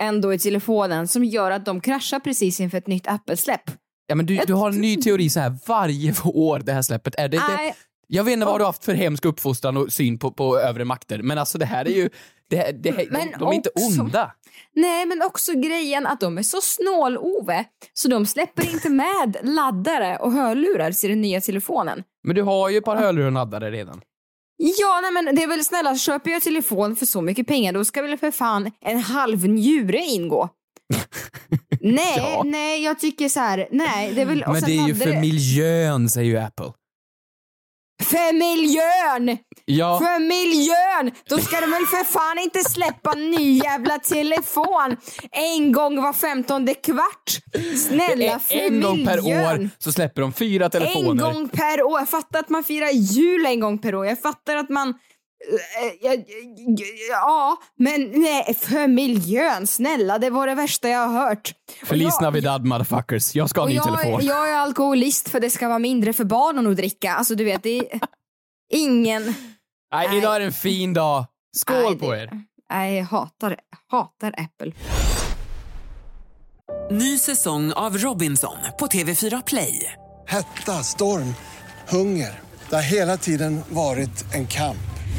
ändå 0.00 0.34
i 0.34 0.38
telefonen 0.38 1.08
som 1.08 1.24
gör 1.24 1.50
att 1.50 1.64
de 1.64 1.80
kraschar 1.80 2.20
precis 2.20 2.60
inför 2.60 2.78
ett 2.78 2.86
nytt 2.86 3.06
Apple-släpp. 3.06 3.70
Ja 4.06 4.14
men 4.14 4.26
du, 4.26 4.40
du 4.46 4.54
har 4.54 4.70
en 4.70 4.80
ny 4.80 4.96
teori 4.96 5.30
så 5.30 5.40
här 5.40 5.58
varje 5.66 6.14
år 6.24 6.58
det 6.58 6.72
här 6.72 6.82
släppet. 6.82 7.14
Är 7.14 7.28
det, 7.28 7.36
det, 7.36 7.74
jag 8.06 8.24
vet 8.24 8.32
inte 8.32 8.46
vad 8.46 8.60
du 8.60 8.64
har 8.64 8.68
haft 8.68 8.84
för 8.84 8.94
hemsk 8.94 9.24
uppfostran 9.24 9.76
och 9.76 9.92
syn 9.92 10.18
på, 10.18 10.30
på 10.32 10.58
övre 10.58 10.84
makter 10.84 11.22
men 11.22 11.38
alltså 11.38 11.58
det 11.58 11.66
här 11.66 11.84
är 11.84 11.90
ju, 11.92 12.08
det, 12.50 12.82
det, 12.82 12.90
de, 12.90 13.32
de 13.38 13.48
är 13.48 13.52
inte 13.52 13.68
också- 13.74 14.00
onda. 14.00 14.32
Nej, 14.74 15.06
men 15.06 15.22
också 15.22 15.52
grejen 15.52 16.06
att 16.06 16.20
de 16.20 16.38
är 16.38 16.42
så 16.42 16.60
snål-Ove 16.60 17.64
så 17.92 18.08
de 18.08 18.26
släpper 18.26 18.72
inte 18.72 18.88
med 18.90 19.36
laddare 19.42 20.16
och 20.16 20.32
hörlurar 20.32 20.92
till 20.92 21.10
den 21.10 21.20
nya 21.20 21.40
telefonen. 21.40 22.02
Men 22.26 22.36
du 22.36 22.42
har 22.42 22.68
ju 22.68 22.78
ett 22.78 22.84
par 22.84 22.96
hörlurar 22.96 23.26
och 23.26 23.32
laddare 23.32 23.70
redan. 23.70 24.00
Ja, 24.58 25.00
nej, 25.02 25.12
men 25.12 25.34
det 25.36 25.42
är 25.42 25.46
väl 25.48 25.64
snälla, 25.64 25.96
köper 25.98 26.30
jag 26.30 26.42
telefon 26.42 26.96
för 26.96 27.06
så 27.06 27.20
mycket 27.20 27.46
pengar 27.46 27.72
då 27.72 27.84
ska 27.84 28.02
väl 28.02 28.18
för 28.18 28.30
fan 28.30 28.70
en 28.80 28.98
halv 28.98 29.48
njure 29.48 29.98
ingå. 29.98 30.48
nej, 31.80 32.14
Ja. 32.16 32.42
nej, 32.44 32.84
jag 32.84 32.98
tycker 32.98 33.28
så 33.28 33.40
här, 33.40 33.68
nej, 33.70 34.12
det 34.14 34.20
är 34.20 34.26
väl... 34.26 34.44
Men 34.46 34.62
det 34.62 34.72
är 34.78 34.88
ju 34.88 34.94
för 34.94 35.20
miljön, 35.20 36.08
säger 36.08 36.30
ju 36.30 36.38
Apple. 36.38 36.72
För 38.02 38.32
miljön! 38.32 39.38
Ja, 39.64 39.98
För 39.98 40.18
miljön! 40.20 41.22
Då 41.28 41.38
ska 41.38 41.60
de 41.60 41.70
väl 41.70 41.86
för 41.86 42.04
fan 42.04 42.38
inte 42.38 42.60
släppa 42.70 43.12
en 43.12 43.30
ny 43.30 43.58
jävla 43.58 43.98
telefon 43.98 44.96
en 45.32 45.72
gång 45.72 46.02
var 46.02 46.12
femtonde 46.12 46.74
kvart. 46.74 47.40
Snälla, 47.88 48.38
för 48.38 48.54
en 48.54 48.80
gång 48.80 49.06
per 49.06 49.22
miljön. 49.22 49.60
år 49.62 49.70
så 49.78 49.92
släpper 49.92 50.22
de 50.22 50.32
fyra 50.32 50.64
En 50.64 50.70
telefoner. 50.70 51.24
gång 51.32 51.48
per 51.48 51.82
år. 51.82 51.98
Jag 51.98 52.08
fattar 52.08 52.38
att 52.40 52.48
man 52.48 52.64
firar 52.64 52.90
jul 52.90 53.46
en 53.46 53.60
gång 53.60 53.78
per 53.78 53.94
år. 53.94 54.06
Jag 54.06 54.20
fattar 54.22 54.56
att 54.56 54.68
man... 54.68 54.94
eh, 55.80 55.92
Ja, 56.00 56.16
ja, 57.10 57.56
men 57.78 58.10
nej, 58.20 58.54
för 58.54 58.86
miljön. 58.88 59.66
Snälla, 59.66 60.18
det 60.18 60.30
var 60.30 60.46
det 60.46 60.54
värsta 60.54 60.88
jag 60.88 61.08
har 61.08 61.28
hört. 61.28 61.52
Feliz 61.84 62.08
jag- 62.14 62.22
Navidad 62.22 62.64
motherfuckers. 62.64 63.34
Jag 63.34 63.50
ska 63.50 63.60
ha 63.60 63.68
ny 63.68 63.74
jag, 63.74 63.84
telefon. 63.84 64.20
jag 64.26 64.50
är 64.50 64.54
alkoholist 64.54 65.28
för 65.28 65.40
det 65.40 65.50
ska 65.50 65.68
vara 65.68 65.78
mindre 65.78 66.12
för 66.12 66.24
barnen 66.24 66.66
att 66.66 66.76
dricka. 66.76 67.12
Alltså 67.12 67.34
du 67.34 67.44
vet, 67.44 67.62
det 67.62 67.78
är 67.78 68.00
ingen... 68.72 69.22
Nej, 69.92 70.08
nej. 70.08 70.18
idag 70.18 70.36
är 70.36 70.40
en 70.40 70.52
fin 70.52 70.94
dag. 70.94 71.24
Skål 71.56 71.82
Nej, 71.82 71.98
på 71.98 72.14
er. 72.16 72.30
Nej, 72.70 72.96
jag 72.96 73.04
hatar, 73.04 73.56
hatar 73.90 74.34
Apple. 74.38 74.72
Ny 76.90 77.18
säsong 77.18 77.72
av 77.72 77.98
Robinson 77.98 78.56
på 78.78 78.86
TV4 78.86 79.42
Play. 79.46 79.92
Hetta, 80.26 80.72
storm, 80.72 81.34
hunger. 81.88 82.40
Det 82.70 82.74
har 82.74 82.82
hela 82.82 83.16
tiden 83.16 83.60
varit 83.68 84.34
en 84.34 84.46
kamp. 84.46 84.76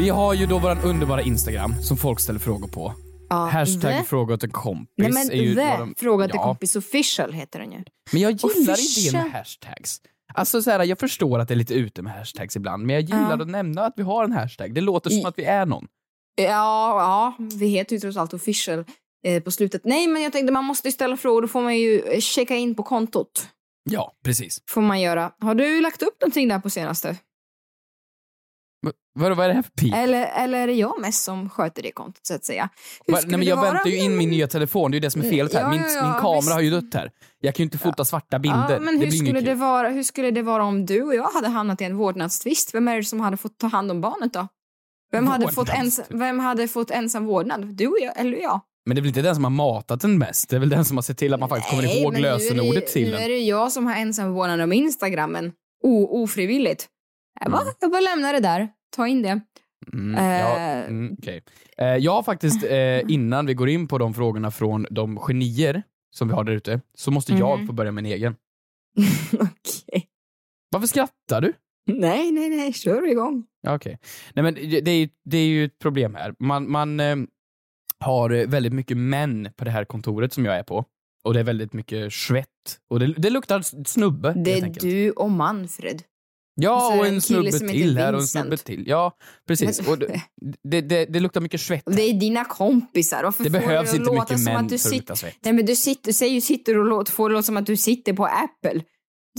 Vi 0.00 0.08
har 0.08 0.34
ju 0.34 0.46
då 0.46 0.58
våran 0.58 0.78
underbara 0.78 1.22
Instagram 1.22 1.82
som 1.82 1.96
folk 1.96 2.20
ställer 2.20 2.38
frågor 2.40 2.68
på. 2.68 2.94
Ja, 3.28 3.36
Hashtag 3.46 3.92
the- 3.92 4.04
fråga 4.04 4.38
en 4.42 4.50
kompis. 4.50 4.88
Nej 4.96 5.12
men 5.12 5.30
är 5.30 5.34
ju 5.34 5.54
the, 5.54 5.60
de- 5.78 5.94
fråga 5.98 6.26
till 6.26 6.36
ja. 6.36 6.44
kompis 6.44 6.76
official 6.76 7.32
heter 7.32 7.58
den 7.58 7.72
ju. 7.72 7.78
Men 8.12 8.20
jag 8.22 8.32
gillar 8.32 8.72
Official. 8.72 9.14
idén 9.14 9.22
med 9.22 9.32
hashtags. 9.32 10.00
Alltså 10.34 10.62
så 10.62 10.70
här, 10.70 10.84
jag 10.84 10.98
förstår 10.98 11.38
att 11.38 11.48
det 11.48 11.54
är 11.54 11.56
lite 11.56 11.74
ute 11.74 12.02
med 12.02 12.12
hashtags 12.12 12.56
ibland, 12.56 12.86
men 12.86 12.94
jag 12.94 13.02
gillar 13.02 13.36
Ja. 13.36 13.42
att 13.42 13.48
nämna 13.48 13.82
att 13.86 13.92
vi 13.96 14.02
har 14.02 14.24
en 14.24 14.32
hashtag. 14.32 14.74
Det 14.74 14.80
låter 14.80 15.10
som 15.10 15.18
I- 15.18 15.24
att 15.24 15.38
vi 15.38 15.44
är 15.44 15.66
någon. 15.66 15.86
Ja, 16.36 16.44
ja, 17.00 17.34
vi 17.54 17.66
heter 17.66 17.96
ju 17.96 18.00
trots 18.00 18.16
allt 18.16 18.34
official 18.34 18.84
eh, 19.26 19.42
på 19.42 19.50
slutet. 19.50 19.82
Nej, 19.84 20.06
men 20.06 20.22
jag 20.22 20.32
tänkte 20.32 20.52
man 20.52 20.64
måste 20.64 20.88
ju 20.88 20.92
ställa 20.92 21.16
frågor, 21.16 21.42
då 21.42 21.48
får 21.48 21.60
man 21.62 21.76
ju 21.76 22.00
eh, 22.00 22.20
checka 22.20 22.56
in 22.56 22.74
på 22.74 22.82
kontot. 22.82 23.48
Ja, 23.90 24.12
precis. 24.24 24.62
Får 24.68 24.80
man 24.80 25.00
göra. 25.00 25.32
Har 25.40 25.54
du 25.54 25.80
lagt 25.80 26.02
upp 26.02 26.20
någonting 26.20 26.48
där 26.48 26.58
på 26.58 26.70
senaste? 26.70 27.16
Vad, 28.82 29.36
vad 29.36 29.44
är 29.44 29.48
det 29.48 29.54
här 29.54 29.62
för 29.62 29.70
pip? 29.70 29.94
Eller, 29.94 30.26
eller 30.44 30.58
är 30.60 30.66
det 30.66 30.72
jag 30.72 31.00
mest 31.00 31.24
som 31.24 31.50
sköter 31.50 31.82
det 31.82 31.92
kontot 31.92 32.26
så 32.26 32.34
att 32.34 32.44
säga? 32.44 32.68
Hur 33.06 33.14
Va, 33.14 33.18
nej, 33.22 33.30
men 33.30 33.40
det 33.40 33.46
jag 33.46 33.56
vara 33.56 33.72
väntar 33.72 33.90
ju 33.90 33.96
in 33.98 34.16
min 34.16 34.30
nya 34.30 34.48
telefon, 34.48 34.90
det 34.90 34.94
är 34.94 34.96
ju 34.96 35.00
det 35.00 35.10
som 35.10 35.22
är 35.22 35.30
felet 35.30 35.54
här. 35.54 35.60
Ja, 35.60 35.70
Min, 35.70 35.80
ja, 35.80 35.88
ja, 35.94 36.04
min 36.12 36.20
kamera 36.20 36.36
visst. 36.40 36.52
har 36.52 36.60
ju 36.60 36.70
dött 36.70 36.94
här. 36.94 37.10
Jag 37.40 37.54
kan 37.54 37.62
ju 37.62 37.64
inte 37.64 37.78
fota 37.78 38.04
svarta 38.04 38.38
bilder. 38.38 38.78
Men 38.80 38.84
det 38.98 39.04
hur 39.04 39.10
blir 39.10 39.18
skulle 39.26 39.40
det, 39.40 39.54
vara, 39.54 39.88
hur 39.88 40.02
skulle 40.02 40.30
det 40.30 40.42
vara 40.42 40.64
om 40.64 40.86
du 40.86 41.02
och 41.02 41.14
jag 41.14 41.30
hade 41.30 41.48
hamnat 41.48 41.80
i 41.80 41.84
en 41.84 41.96
vårdnadstvist? 41.96 42.74
Vem 42.74 42.88
är 42.88 42.96
det 42.96 43.04
som 43.04 43.20
hade 43.20 43.36
fått 43.36 43.58
ta 43.58 43.66
hand 43.66 43.90
om 43.90 44.00
barnet 44.00 44.32
då? 44.32 44.48
Vem 45.12 45.26
hade, 45.26 45.52
fått 45.52 45.68
ens, 45.68 46.00
vem 46.08 46.38
hade 46.38 46.68
fått 46.68 46.90
ensam 46.90 47.26
vårdnad? 47.26 47.66
Du 47.66 47.86
och 47.86 47.96
jag, 48.00 48.20
eller 48.20 48.38
jag? 48.38 48.60
Men 48.86 48.94
det 48.94 48.98
är 48.98 49.02
väl 49.02 49.08
inte 49.08 49.22
den 49.22 49.34
som 49.34 49.44
har 49.44 49.50
matat 49.50 50.00
den 50.00 50.18
mest? 50.18 50.48
Det 50.50 50.56
är 50.56 50.60
väl 50.60 50.68
den 50.68 50.84
som 50.84 50.96
har 50.96 51.02
sett 51.02 51.18
till 51.18 51.34
att 51.34 51.40
man 51.40 51.48
faktiskt 51.48 51.70
kommer 51.70 51.96
ihåg 52.00 52.12
nu 52.12 52.18
det- 52.22 52.22
lösenordet 52.32 52.86
till 52.86 53.04
Nu 53.04 53.10
den. 53.10 53.22
är 53.22 53.28
det 53.28 53.38
jag 53.38 53.72
som 53.72 53.86
har 53.86 53.94
ensam 53.96 54.32
vårdnad 54.32 54.60
om 54.60 54.72
Instagrammen. 54.72 55.52
O, 55.82 56.22
ofrivilligt. 56.22 56.88
Jag 57.40 57.52
bara, 57.52 57.62
jag 57.80 57.90
bara 57.90 58.00
lämnar 58.00 58.32
det 58.32 58.40
där. 58.40 58.68
Ta 58.96 59.06
in 59.08 59.22
det. 59.22 59.40
Mm, 59.92 60.24
ja, 60.24 60.56
Eh. 60.56 60.84
mm, 60.88 61.16
okej. 61.18 61.42
Eh, 61.78 61.86
jag 61.96 62.12
har 62.12 62.22
faktiskt, 62.22 62.64
eh, 62.64 63.00
innan 63.10 63.46
vi 63.46 63.54
går 63.54 63.68
in 63.68 63.88
på 63.88 63.98
de 63.98 64.14
frågorna 64.14 64.50
från 64.50 64.86
de 64.90 65.16
genier 65.18 65.82
som 66.16 66.28
vi 66.28 66.34
har 66.34 66.44
där 66.44 66.52
ute, 66.52 66.80
så 66.94 67.10
måste 67.10 67.32
jag 67.32 67.58
Mhm. 67.58 67.66
få 67.66 67.72
börja 67.72 67.92
med 67.92 68.02
en 68.06 68.12
egen. 68.12 68.36
Okej. 69.32 70.06
Varför 70.70 70.86
skrattar 70.86 71.40
du? 71.40 71.52
Nej, 71.86 72.32
nej, 72.32 72.50
nej. 72.50 72.72
Kör 72.72 73.10
igång. 73.10 73.44
Okej. 73.68 73.98
Nej 74.34 74.42
men 74.42 74.54
det 74.54 74.80
det 74.80 74.90
är, 74.90 75.08
det 75.24 75.38
är 75.38 75.46
ju 75.46 75.64
ett 75.64 75.78
problem 75.78 76.14
här. 76.14 76.34
Man, 76.38 76.70
man 76.70 77.00
eh, 77.00 77.16
har 77.98 78.30
eh, 78.30 78.46
väldigt 78.46 78.72
mycket 78.72 78.96
män 78.96 79.48
på 79.56 79.64
det 79.64 79.70
här 79.70 79.84
kontoret 79.84 80.32
som 80.32 80.44
jag 80.44 80.56
är 80.56 80.62
på. 80.62 80.84
Och 81.24 81.34
det 81.34 81.40
är 81.40 81.44
väldigt 81.44 81.72
mycket 81.72 82.12
svett. 82.12 82.46
Och 82.90 83.00
det, 83.00 83.06
det 83.06 83.30
luktar 83.30 83.84
snubbe 83.84 84.32
Det 84.44 84.58
är 84.58 84.80
du 84.80 85.10
och 85.10 85.30
Manfred. 85.30 86.02
Ja, 86.62 86.76
och 86.86 86.92
så 86.92 86.92
är 86.94 86.98
och 87.00 87.06
en 87.06 87.14
en 87.14 87.20
snubbe 87.20 87.50
till 87.52 87.98
här 87.98 88.12
och 88.12 88.20
en 88.20 88.26
snubbe 88.26 88.56
till. 88.56 88.84
Ja, 88.86 89.12
precis. 89.48 89.80
Men- 89.82 89.90
Och 89.92 89.98
det, 89.98 90.80
det, 90.80 91.06
det, 91.06 91.20
luktar 91.20 91.40
mycket 91.40 91.60
svett. 91.60 91.82
Det 91.86 92.02
är 92.02 92.14
dina 92.14 92.44
kompisar. 92.44 93.22
Varför 93.24 93.44
Det 93.44 93.50
får 93.50 93.58
behövs 93.58 93.94
inte 93.94 94.04
låta 94.06 94.20
mycket 94.20 94.36
som 94.44 94.44
män 94.44 94.56
att 94.56 94.68
du 94.68 94.78
för 94.78 94.88
sitter... 94.88 95.14
svett. 95.14 95.36
Nej, 95.42 95.52
men 95.52 95.66
du, 95.66 95.76
sitter, 95.76 96.04
du 96.04 96.12
säger 96.12 96.34
ju 96.34 96.40
sitter 96.40 96.78
och 96.78 96.84
låt, 96.84 97.08
får 97.08 97.28
det 97.28 97.32
låta 97.32 97.42
som 97.42 97.56
att 97.56 97.66
du 97.66 97.76
sitter 97.76 98.12
på 98.12 98.24
Apple. 98.26 98.82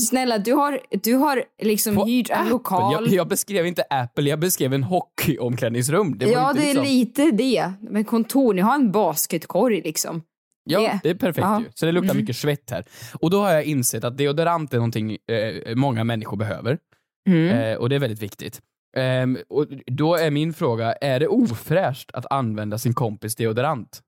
Snälla, 0.09 0.37
du 0.37 0.53
har, 0.53 0.79
du 1.03 1.13
har 1.15 1.43
liksom 1.61 1.95
På 1.95 2.05
hyrt 2.05 2.29
en 2.29 2.49
lokal. 2.49 2.93
Jag, 3.05 3.13
jag 3.13 3.27
beskrev 3.27 3.65
inte 3.65 3.83
Apple, 3.89 4.29
jag 4.29 4.39
beskrev 4.39 4.73
en 4.73 4.83
hockeyomklädningsrum. 4.83 6.17
Det 6.17 6.25
ja, 6.25 6.53
det 6.53 6.61
är 6.61 6.65
liksom... 6.65 6.83
lite 6.85 7.31
det. 7.31 7.71
Men 7.81 8.03
kontor, 8.05 8.53
ni 8.53 8.61
har 8.61 8.75
en 8.75 8.91
basketkorg 8.91 9.81
liksom. 9.81 10.21
Ja, 10.63 10.79
Det- 10.79 10.99
det 11.03 11.09
är 11.09 11.15
perfekt 11.15 11.43
Ja. 11.45 11.59
ju. 11.59 11.65
Så 11.75 11.85
det 11.85 11.91
luktar 11.91 12.09
Mm. 12.09 12.17
mycket 12.21 12.35
svett 12.35 12.69
här. 12.71 12.85
Och 13.19 13.29
då 13.29 13.41
har 13.41 13.51
jag 13.53 13.63
insett 13.63 14.03
att 14.03 14.17
deodorant 14.17 14.73
är 14.73 14.77
någonting 14.77 15.11
eh, 15.31 15.75
många 15.75 16.03
människor 16.03 16.37
behöver. 16.37 16.77
Mm. 17.29 17.57
Eh, 17.57 17.77
och 17.77 17.89
det 17.89 17.95
är 17.95 17.99
väldigt 17.99 18.21
viktigt. 18.21 18.61
Ehm, 18.97 19.37
och 19.49 19.67
då 19.85 20.15
är 20.15 20.31
min 20.31 20.53
fråga, 20.53 20.93
är 20.93 21.19
det 21.19 21.27
ofräscht 21.27 22.11
att 22.13 22.25
använda 22.31 22.77
sin 22.77 22.93
kompis 22.93 23.35
deodorant? 23.35 24.01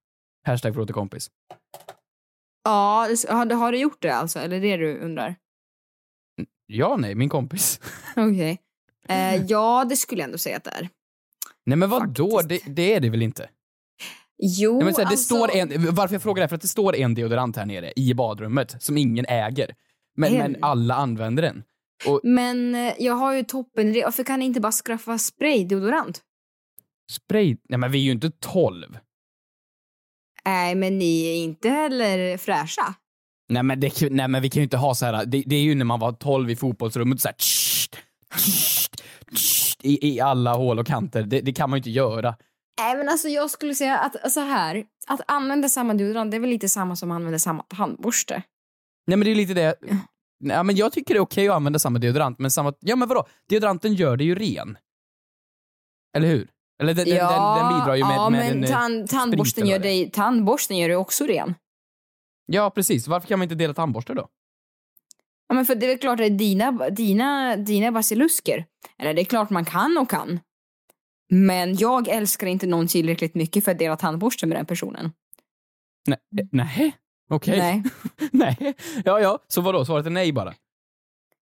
Hashtag 0.45 0.73
till 0.85 0.93
kompis. 0.93 1.29
Ja, 2.63 3.07
det- 3.09 3.31
har, 3.33 3.45
har 3.53 3.71
du 3.71 3.77
gjort 3.77 4.01
det 4.01 4.09
alltså? 4.15 4.39
Eller 4.39 4.59
det 4.61 4.77
du 4.77 4.97
undrar? 4.97 5.35
Ja, 6.65 6.97
nej, 6.99 7.15
min 7.15 7.29
kompis. 7.29 7.79
Okej. 8.15 8.59
Eh, 9.07 9.35
ja, 9.35 9.85
det 9.89 9.95
skulle 9.95 10.21
jag 10.21 10.25
ändå 10.27 10.37
säga 10.37 10.57
att 10.57 10.63
det 10.63 10.69
är. 10.71 10.89
nej 11.65 11.77
men 11.77 11.89
vadå, 11.89 12.29
det, 12.41 12.55
Faktiskt. 12.55 12.75
det 12.75 12.93
är 12.93 12.99
det 12.99 13.09
väl 13.09 13.21
inte? 13.21 13.49
Jo, 14.37 14.75
Nej, 14.75 14.83
men 14.85 14.93
så 14.93 15.01
här, 15.01 15.05
det 15.05 15.11
alltså... 15.11 15.35
står 15.35 15.55
en, 15.55 15.95
varför 15.95 16.15
jag 16.15 16.21
frågar 16.21 16.41
det 16.41 16.45
är 16.45 16.47
för 16.47 16.55
att 16.55 16.61
det 16.61 16.67
står 16.67 16.95
en 16.95 17.15
deodorant 17.15 17.55
här 17.57 17.65
nere 17.65 17.93
i 17.95 18.13
badrummet 18.13 18.75
som 18.83 18.97
ingen 18.97 19.25
äger. 19.25 19.75
Men, 20.17 20.33
En? 20.33 20.51
men 20.51 20.63
alla 20.63 20.95
använder 20.95 21.43
den. 21.43 21.63
Men 22.23 22.75
eh, 22.75 22.93
jag 22.99 23.13
har 23.13 23.33
ju 23.33 23.43
toppen 23.43 23.93
Varför 24.03 24.23
kan 24.23 24.39
ni 24.39 24.45
inte 24.45 24.61
bara 24.61 24.71
skaffa 24.71 25.17
spraydeodorant? 25.17 26.21
Spray, 27.11 27.57
nej 27.69 27.79
men 27.79 27.91
vi 27.91 27.99
är 27.99 28.03
ju 28.03 28.11
inte 28.11 28.31
12. 28.31 28.97
Nej, 30.45 30.75
men 30.75 30.97
ni 30.97 31.25
är 31.25 31.43
inte 31.43 31.69
heller 31.69 32.37
fräscha. 32.37 32.95
Nej 33.49 33.63
men, 33.63 33.79
det, 33.79 34.11
nej 34.11 34.27
men 34.27 34.41
vi 34.41 34.49
kan 34.49 34.59
ju 34.59 34.63
inte 34.63 34.77
ha 34.77 34.95
så 34.95 35.05
här. 35.05 35.25
Det, 35.25 35.43
det 35.45 35.55
är 35.55 35.61
ju 35.61 35.75
när 35.75 35.85
man 35.85 35.99
var 35.99 36.11
12 36.11 36.49
i 36.49 36.55
fotbollsrummet 36.55 37.21
så 37.21 37.27
här, 37.27 37.35
tsch, 37.35 37.89
tsch, 38.35 38.89
tsch, 39.35 39.77
i, 39.81 40.13
i 40.13 40.19
alla 40.19 40.53
hål 40.53 40.79
och 40.79 40.87
kanter. 40.87 41.23
Det, 41.23 41.41
det 41.41 41.53
kan 41.53 41.69
man 41.69 41.77
ju 41.77 41.79
inte 41.79 41.89
göra. 41.89 42.35
Nej, 42.79 42.97
men 42.97 43.09
alltså 43.09 43.27
jag 43.27 43.51
skulle 43.51 43.75
säga 43.75 43.97
att 43.97 44.31
så 44.31 44.39
här. 44.39 44.83
Att 45.07 45.21
använda 45.27 45.69
samma 45.69 45.93
deodorant, 45.93 46.31
det 46.31 46.37
är 46.37 46.39
väl 46.39 46.49
lite 46.49 46.69
samma 46.69 46.95
som 46.95 47.11
att 47.11 47.15
använda 47.15 47.39
samma 47.39 47.63
tandborste. 47.63 48.43
Nej 49.07 49.17
men 49.17 49.25
det 49.25 49.31
är 49.31 49.35
lite 49.35 49.53
det. 49.53 49.75
Nej, 50.43 50.63
men 50.63 50.75
jag 50.75 50.93
tycker 50.93 51.13
det 51.13 51.17
är 51.17 51.21
okej 51.21 51.49
att 51.49 51.55
använda 51.55 51.79
samma 51.79 51.99
deodorant, 51.99 52.39
men 52.39 52.51
samma... 52.51 52.73
Ja 52.79 52.95
men 52.95 53.07
vadå? 53.09 53.27
Deodoranten 53.49 53.93
gör 53.93 54.17
det 54.17 54.23
ju 54.23 54.35
ren. 54.35 54.77
Eller 56.17 56.27
hur? 56.27 56.49
Eller 56.81 56.93
den, 56.93 57.05
den, 57.05 57.15
den, 57.15 57.57
den 57.57 57.79
bidrar 57.79 57.95
ju 57.95 58.03
med, 58.05 58.15
ja, 58.15 58.29
med 58.29 58.39
men 58.39 58.57
en... 58.57 58.63
eh, 58.63 58.69
tan- 58.69 59.07
tandborsten, 59.07 59.67
gör 59.67 59.79
dig, 59.79 60.11
tandborsten 60.11 60.77
gör 60.77 60.87
dig 60.87 60.97
också 60.97 61.25
ren. 61.25 61.55
Ja 62.45 62.69
precis, 62.69 63.07
varför 63.07 63.27
kan 63.27 63.39
man 63.39 63.43
inte 63.43 63.55
dela 63.55 63.73
tandborste 63.73 64.13
då? 64.13 64.27
Ja, 65.47 65.55
men 65.55 65.65
för 65.65 65.75
det 65.75 65.85
är 65.85 65.87
väl 65.87 65.97
klart 65.97 66.19
att 66.19 66.37
dina, 66.37 66.89
dina, 66.89 67.55
dina 67.55 67.91
basilusker. 67.91 68.65
Eller 68.97 69.13
det 69.13 69.21
är 69.21 69.25
klart 69.25 69.49
man 69.49 69.65
kan 69.65 69.97
och 69.97 70.09
kan. 70.09 70.39
Men 71.29 71.75
jag 71.75 72.07
älskar 72.07 72.47
inte 72.47 72.67
någon 72.67 72.87
tillräckligt 72.87 73.35
mycket 73.35 73.63
för 73.63 73.71
att 73.71 73.79
dela 73.79 73.95
tandborste 73.97 74.45
med 74.45 74.57
den 74.57 74.65
personen. 74.65 75.11
Nej, 76.07 76.19
eh, 76.39 76.47
nej. 76.51 76.95
Okej. 77.29 77.57
Nej. 77.59 77.83
nej. 78.31 78.73
Ja, 79.05 79.19
ja, 79.19 79.39
så 79.47 79.61
vadå? 79.61 79.85
Svaret 79.85 80.05
är 80.05 80.09
nej 80.09 80.31
bara? 80.31 80.53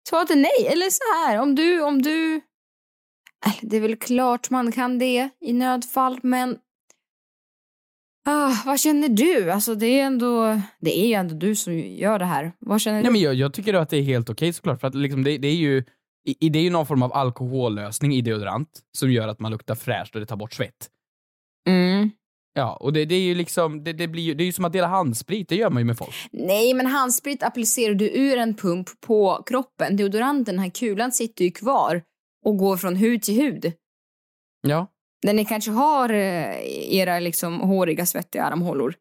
Svaret 0.09 0.31
är 0.31 0.37
nej. 0.37 0.67
Eller 0.73 0.91
så 0.91 1.03
här, 1.27 1.39
om 1.43 1.55
du, 1.55 1.83
om 1.83 2.03
du... 2.03 2.35
Äh, 3.47 3.53
Det 3.63 3.77
är 3.77 3.81
väl 3.81 3.97
klart 3.97 4.51
man 4.51 4.73
kan 4.73 4.99
det 4.99 5.29
i 5.41 5.53
nödfall, 5.53 6.19
men... 6.23 6.59
Ah, 8.27 8.53
vad 8.67 8.81
känner 8.81 9.09
du? 9.09 9.51
Alltså 9.51 9.75
det 9.75 9.87
är 10.01 10.05
ändå... 10.07 10.61
Det 10.81 10.99
är 11.01 11.07
ju 11.07 11.13
ändå 11.15 11.35
du 11.35 11.55
som 11.57 11.79
gör 11.79 12.19
det 12.19 12.25
här. 12.25 12.53
Vad 12.59 12.81
känner 12.81 12.97
Nej, 12.99 13.05
du? 13.05 13.11
men 13.13 13.21
jag, 13.21 13.35
jag 13.35 13.53
tycker 13.55 13.75
att 13.75 13.91
det 13.91 13.97
är 13.97 14.03
helt 14.03 14.31
okej 14.31 14.53
såklart, 14.53 14.81
för 14.81 14.89
att 14.89 14.95
liksom 14.95 15.25
det, 15.25 15.39
det 15.39 15.49
är 15.49 15.55
ju 15.57 15.85
i- 16.29 16.47
i- 16.47 16.49
det 16.49 16.59
är 16.59 16.63
ju 16.63 16.71
någon 16.71 16.87
form 16.87 17.03
av 17.03 17.13
alkohollösning 17.13 18.15
i 18.15 18.21
deodorant 18.21 18.69
som 18.99 19.11
gör 19.13 19.29
att 19.29 19.41
man 19.41 19.53
luktar 19.53 19.75
fräscht 19.75 20.15
och 20.15 20.21
det 20.21 20.27
tar 20.27 20.37
bort 20.37 20.53
svett. 20.53 20.89
Mm. 21.69 22.11
Ja, 22.59 22.77
och 22.81 22.93
det, 22.93 23.05
det 23.05 23.15
är 23.15 23.21
ju 23.21 23.35
liksom, 23.35 23.85
det, 23.85 23.93
det 23.93 24.09
blir 24.09 24.35
det 24.35 24.43
är 24.43 24.47
ju 24.47 24.53
som 24.53 24.65
att 24.65 24.73
dela 24.73 24.87
handsprit, 24.87 25.49
det 25.49 25.57
gör 25.57 25.71
man 25.71 25.81
ju 25.81 25.85
med 25.87 25.99
folk. 25.99 26.15
Nej, 26.33 26.75
men 26.75 26.87
handsprit 26.87 27.43
applicerar 27.43 27.95
du 27.95 28.11
ur 28.11 28.38
en 28.38 28.55
pump 28.55 29.00
på 29.00 29.43
kroppen. 29.47 29.97
Deodoranten, 29.97 30.55
den 30.55 30.65
här 30.65 30.71
kulan, 30.71 31.12
sitter 31.12 31.45
ju 31.45 31.50
kvar 31.50 32.03
och 32.45 32.57
går 32.57 32.77
från 32.77 32.97
hud 32.97 33.23
till 33.23 33.35
hud. 33.35 33.73
Ja. 34.67 34.87
Där 35.27 35.33
ni 35.33 35.45
kanske 35.45 35.71
har 35.71 36.11
eh, 36.11 36.95
era 36.95 37.21
liksom 37.21 37.61
håriga, 37.61 38.07
svettiga 38.07 38.45
armhålor. 38.45 38.95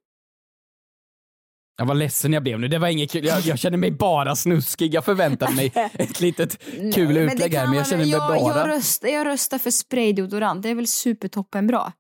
Jag 1.78 1.86
var 1.86 1.96
ledsen 1.96 2.34
jag 2.34 2.44
blev 2.44 2.60
nu, 2.60 2.68
det 2.68 2.80
var 2.80 2.88
inget 2.88 3.12
kul. 3.12 3.26
Jag, 3.26 3.42
jag 3.42 3.60
känner 3.60 3.78
mig 3.78 3.92
bara 3.92 4.36
snuskig. 4.36 4.94
Jag 4.94 5.06
förväntade 5.06 5.56
mig 5.56 5.72
ett 5.94 6.20
litet 6.22 6.64
kul 6.96 7.18
utlägg 7.18 7.54
här, 7.54 7.68
men 7.68 7.78
jag 7.78 7.88
känner 7.88 8.04
mig 8.04 8.12
jag, 8.12 8.44
bara... 8.44 8.60
Jag 8.60 8.70
röstar, 8.70 9.08
jag 9.08 9.28
röstar 9.28 9.58
för 9.58 9.72
spraydeodorant. 9.72 10.64
Det 10.64 10.70
är 10.70 10.76
väl 10.76 10.88
supertoppen 10.88 11.68
bra. 11.68 11.94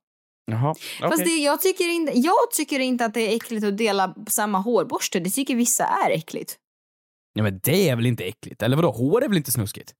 Jaha, 0.51 0.75
Fast 0.99 1.13
okej. 1.13 1.25
det, 1.25 1.43
jag, 1.43 1.61
tycker 1.61 1.87
inte, 1.89 2.11
jag 2.15 2.51
tycker 2.51 2.79
inte 2.79 3.05
att 3.05 3.13
det 3.13 3.21
är 3.21 3.35
äckligt 3.35 3.65
att 3.65 3.77
dela 3.77 4.15
samma 4.29 4.57
hårborste. 4.59 5.19
Det 5.19 5.29
tycker 5.29 5.55
vissa 5.55 5.85
är 5.85 6.11
äckligt. 6.11 6.57
Ja 7.33 7.43
men 7.43 7.59
det 7.63 7.89
är 7.89 7.95
väl 7.95 8.05
inte 8.05 8.23
äckligt? 8.23 8.61
Eller 8.61 8.75
vadå, 8.75 8.91
hår 8.91 9.23
är 9.23 9.27
väl 9.27 9.37
inte 9.37 9.51
snuskigt? 9.51 9.93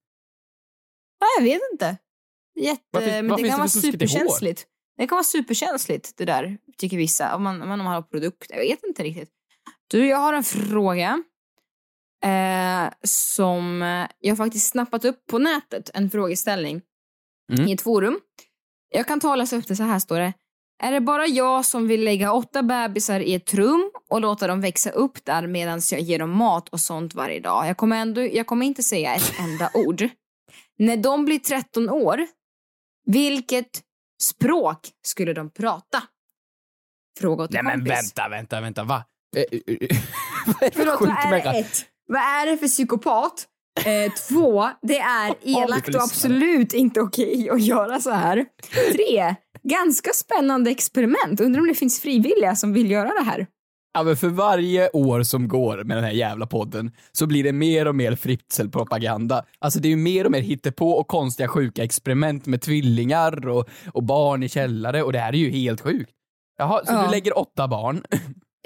Nej, 1.22 1.30
jag 1.38 1.54
vet 1.54 1.72
inte. 1.72 1.98
Jätte, 2.60 3.00
finns- 3.00 3.06
men 3.06 3.28
vad 3.28 3.44
det 3.44 3.50
kan 3.50 3.58
vara 3.58 3.68
superkänsligt. 3.70 4.66
Det 4.98 5.08
kan 5.08 5.16
vara 5.16 5.24
superkänsligt 5.24 6.18
det 6.18 6.26
där, 6.26 6.58
tycker 6.78 6.98
vissa. 6.98 7.36
Om 7.36 7.44
man, 7.44 7.62
om 7.62 7.68
man 7.68 7.80
har 7.82 8.02
produkt. 8.02 8.46
Jag 8.50 8.60
vet 8.60 8.84
inte 8.84 9.04
riktigt. 9.04 9.30
Du, 9.88 10.08
jag 10.08 10.18
har 10.18 10.34
en 10.34 10.44
fråga. 10.44 11.24
Eh, 12.24 12.94
som 13.04 13.82
eh, 13.82 14.08
jag 14.20 14.38
faktiskt 14.38 14.70
snappat 14.70 15.06
upp 15.06 15.26
på 15.26 15.40
nätet. 15.40 15.90
En 15.94 16.10
frågeställning. 16.10 16.82
Mm. 17.54 17.68
I 17.68 17.74
ett 17.74 17.82
forum. 17.82 18.20
Jag 18.90 19.08
kan 19.08 19.20
ta 19.20 19.30
och 19.32 19.38
läsa 19.38 19.56
upp 19.56 19.68
det 19.68 19.76
så 19.76 19.84
här 19.84 20.00
står 20.00 20.20
det. 20.20 20.34
Är 20.84 20.92
det 20.92 21.02
bara 21.02 21.28
jag 21.28 21.66
som 21.66 21.88
vill 21.88 22.04
lägga 22.04 22.34
åtta 22.34 22.64
bebisar 22.64 23.20
i 23.20 23.34
ett 23.34 23.54
rum 23.54 23.92
och 24.10 24.22
låta 24.22 24.48
dem 24.48 24.62
växa 24.62 24.90
upp 24.90 25.26
där 25.26 25.48
medan 25.48 25.82
jag 25.92 26.02
ger 26.02 26.20
dem 26.20 26.30
mat 26.38 26.70
och 26.70 26.80
sånt 26.80 27.14
varje 27.16 27.40
dag? 27.40 27.68
Jag 27.68 27.78
kommer, 27.78 27.98
ändå, 27.98 28.22
jag 28.22 28.48
kommer 28.48 28.66
inte 28.66 28.84
säga 28.84 29.16
ett 29.16 29.34
enda 29.40 29.72
ord. 29.74 30.10
När 30.78 30.98
de 30.98 31.26
blir 31.26 31.40
13 31.40 31.90
år, 31.90 32.28
vilket 33.06 33.82
språk 34.22 34.90
skulle 35.06 35.34
de 35.34 35.50
prata? 35.50 36.04
Fråga 37.20 37.44
åt 37.44 37.52
Nej 37.52 37.60
en 37.60 37.66
men 37.66 37.74
kompis. 37.80 37.92
vänta, 37.94 38.30
vänta, 38.30 38.62
vänta, 38.62 38.84
va? 38.84 39.04
Eh, 39.36 39.44
eh, 39.52 39.76
eh, 39.82 39.98
Förlåt, 40.74 41.02
vad 41.02 41.10
är 41.10 41.32
det? 41.54 41.60
Ett, 41.60 41.86
vad 42.08 42.22
är 42.22 42.46
det 42.46 42.58
för 42.58 42.68
psykopat? 42.68 43.48
Eh, 43.86 44.12
två, 44.30 44.70
det 44.82 44.98
är 45.00 45.34
elakt 45.42 45.96
och 45.96 46.02
absolut 46.04 46.74
inte 46.74 47.02
okej 47.02 47.50
att 47.50 47.62
göra 47.62 48.00
så 48.00 48.12
här. 48.12 48.46
Tre, 48.94 49.36
ganska 49.64 50.10
spännande 50.14 50.72
experiment. 50.72 51.42
Undrar 51.42 51.62
om 51.62 51.68
det 51.68 51.76
finns 51.76 52.00
frivilliga 52.00 52.56
som 52.56 52.74
vill 52.74 52.92
göra 52.92 53.10
det 53.20 53.26
här. 53.26 53.48
Ja 53.94 54.04
men 54.04 54.18
för 54.18 54.28
varje 54.28 54.90
år 54.90 55.24
som 55.24 55.48
går 55.48 55.84
med 55.84 55.98
den 55.98 56.04
här 56.04 56.12
jävla 56.12 56.48
podden 56.48 56.92
så 57.12 57.28
blir 57.28 57.44
det 57.44 57.52
mer 57.54 57.88
och 57.88 57.96
mer 57.96 58.16
fritzelpropaganda. 58.16 59.46
Alltså 59.60 59.80
det 59.80 59.88
är 59.88 59.90
ju 59.90 59.96
mer 59.96 60.26
och 60.26 60.32
mer 60.32 60.42
hittepå 60.42 60.92
och 60.92 61.08
konstiga 61.08 61.48
sjuka 61.48 61.84
experiment 61.84 62.46
med 62.46 62.62
tvillingar 62.62 63.48
och, 63.48 63.70
och 63.94 64.04
barn 64.04 64.44
i 64.44 64.50
källare 64.50 65.04
och 65.04 65.14
det 65.14 65.20
här 65.20 65.34
är 65.34 65.38
ju 65.38 65.50
helt 65.50 65.82
sjukt. 65.82 66.12
Jaha, 66.58 66.86
så 66.86 66.94
Ja. 66.94 67.04
du 67.06 67.12
lägger 67.12 67.38
åtta 67.38 67.68
barn? 67.68 68.04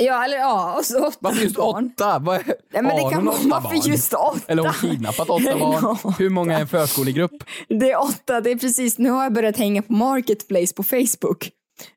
Ja, 0.04 0.26
eller 0.26 0.38
ja, 0.38 0.76
och 0.78 0.86
så 0.86 1.00
åtta 1.08 1.18
Varför 1.20 1.42
just 1.44 1.56
barn. 1.56 1.92
åtta? 1.96 2.20
Vad 2.20 2.36
är- 2.36 2.44
Nej, 2.74 2.84
men 2.84 2.96
det 2.96 3.02
kan 3.12 3.26
vara 3.26 3.36
åtta 3.36 3.48
varför 3.50 3.70
barn? 3.78 3.82
just 3.92 4.14
åtta. 4.14 4.40
Eller 4.48 4.64
har 4.64 4.76
hon 4.82 4.90
kidnappat 4.92 5.30
åtta 5.30 5.58
barn? 5.60 5.98
Ja. 6.04 6.14
Hur 6.20 6.30
många 6.30 6.58
är 6.58 6.62
en 6.62 6.68
förskolegrupp? 6.68 7.32
Det 7.68 7.92
är 7.92 8.02
åtta, 8.02 8.42
det 8.42 8.52
är 8.52 8.56
precis, 8.56 8.98
nu 8.98 9.10
har 9.10 9.24
jag 9.24 9.34
börjat 9.34 9.58
hänga 9.58 9.82
på 9.82 9.94
Marketplace 9.94 10.74
på 10.76 10.84
Facebook. 10.84 11.50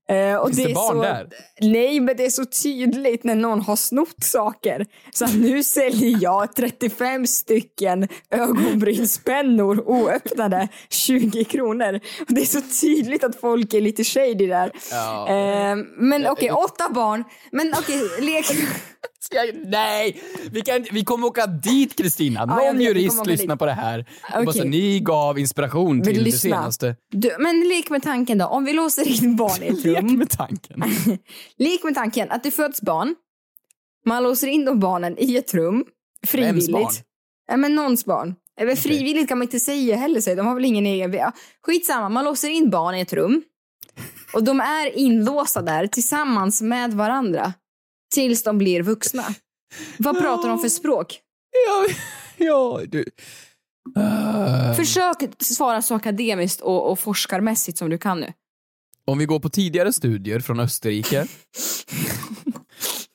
Eh, 0.09 0.37
och 0.37 0.49
Finns 0.49 0.57
det 0.57 0.71
är 0.71 0.75
barn 0.75 0.97
så, 0.97 1.03
där? 1.03 1.29
Nej, 1.61 2.01
men 2.01 2.17
det 2.17 2.27
är 2.27 2.31
så 2.31 2.45
tydligt 2.45 3.25
när 3.25 3.35
någon 3.35 3.61
har 3.61 3.77
snott 3.77 4.25
saker. 4.25 4.87
Så 5.13 5.27
nu 5.27 5.63
säljer 5.77 6.19
jag 6.23 6.57
35 6.57 7.27
stycken 7.27 8.09
ögonbrynspennor 8.31 9.89
oöppnade, 9.89 10.69
20 10.91 11.45
kronor. 11.45 12.01
Och 12.29 12.35
det 12.35 12.41
är 12.41 12.47
så 12.47 12.61
tydligt 12.81 13.25
att 13.25 13.41
folk 13.41 13.75
är 13.75 13.81
lite 13.81 14.05
shady 14.05 14.47
där. 14.47 14.73
Ja. 14.91 15.29
Eh, 15.29 15.77
men 15.97 16.27
okej, 16.27 16.51
åtta 16.51 16.89
barn. 16.95 17.25
Men 17.53 17.75
okej, 17.79 18.01
lek... 18.21 18.47
Ska 19.25 19.37
jag, 19.37 19.55
nej! 19.67 20.23
Vi, 20.51 20.61
kan, 20.61 20.85
vi 20.93 21.05
kommer 21.05 21.27
åka 21.27 21.47
dit 21.47 21.97
Kristina. 21.99 22.41
Ja, 22.41 22.47
Någon 22.47 22.59
vet, 22.59 22.77
vi 22.77 22.85
jurist 22.85 23.27
lyssnar 23.27 23.55
dit. 23.55 23.59
på 23.59 23.67
det 23.67 23.73
här. 23.73 24.07
Okay. 24.29 24.45
Bara 24.45 24.53
så, 24.53 24.65
ni 24.65 25.01
gav 25.01 25.39
inspiration 25.39 26.03
till 26.03 26.25
det 26.25 26.33
senaste. 26.33 26.97
Du, 27.11 27.37
men 27.39 27.69
lek 27.69 27.91
med 27.91 28.03
tanken 28.03 28.39
då, 28.39 28.47
om 28.47 28.65
vi 28.65 28.73
låser 28.73 29.25
in 29.25 29.37
barn 29.37 29.63
i 29.63 29.67
ett 29.67 29.85
Lek 30.03 30.19
med 30.19 30.31
tanken. 30.31 30.83
Lek 31.57 31.85
med 31.85 31.95
tanken 31.95 32.31
att 32.31 32.43
det 32.43 32.51
föds 32.51 32.83
barn. 32.83 33.15
Man 34.07 34.23
låser 34.23 34.47
in 34.47 34.65
de 34.65 34.81
barnen 34.81 35.19
i 35.19 35.37
ett 35.37 35.55
rum. 35.55 35.85
Frivilligt. 36.27 36.73
barn? 36.73 36.93
Ja, 37.47 37.57
men 37.57 37.75
någons 37.75 38.05
barn. 38.05 38.35
Eller 38.61 38.77
frivilligt 38.77 39.29
kan 39.29 39.39
man 39.39 39.43
inte 39.43 39.61
säga 39.61 39.97
heller. 39.97 40.21
Säg. 40.21 40.35
De 40.35 40.47
har 40.47 40.55
väl 40.55 40.65
ingen 40.65 40.87
egen... 40.87 41.13
Ja, 41.13 41.33
skitsamma, 41.63 42.09
man 42.09 42.25
låser 42.25 42.49
in 42.49 42.71
barn 42.71 42.95
i 42.95 43.01
ett 43.01 43.13
rum. 43.13 43.43
Och 44.33 44.45
de 44.45 44.61
är 44.61 44.99
inlåsta 44.99 45.63
där 45.63 45.87
tillsammans 45.87 46.63
med 46.63 46.93
varandra. 46.93 47.53
Tills 48.15 48.43
de 48.43 48.59
blir 48.59 48.83
vuxna. 48.83 49.25
Vad 49.99 50.19
pratar 50.21 50.49
de 50.49 50.59
för 50.59 50.69
språk? 50.69 51.21
Ja, 51.67 51.95
ja 52.37 52.81
du. 52.89 53.05
Uh, 53.99 54.75
Försök 54.77 55.17
svara 55.39 55.83
så 55.83 55.95
akademiskt 55.95 56.61
och, 56.61 56.91
och 56.91 56.99
forskarmässigt 56.99 57.79
som 57.79 57.91
du 57.91 57.99
kan 57.99 58.21
nu. 58.21 58.33
Om 59.07 59.19
vi 59.19 59.27
går 59.27 59.41
på 59.41 59.49
tidigare 59.49 59.93
studier 59.93 60.41
från 60.41 60.61
Österrike 60.61 61.27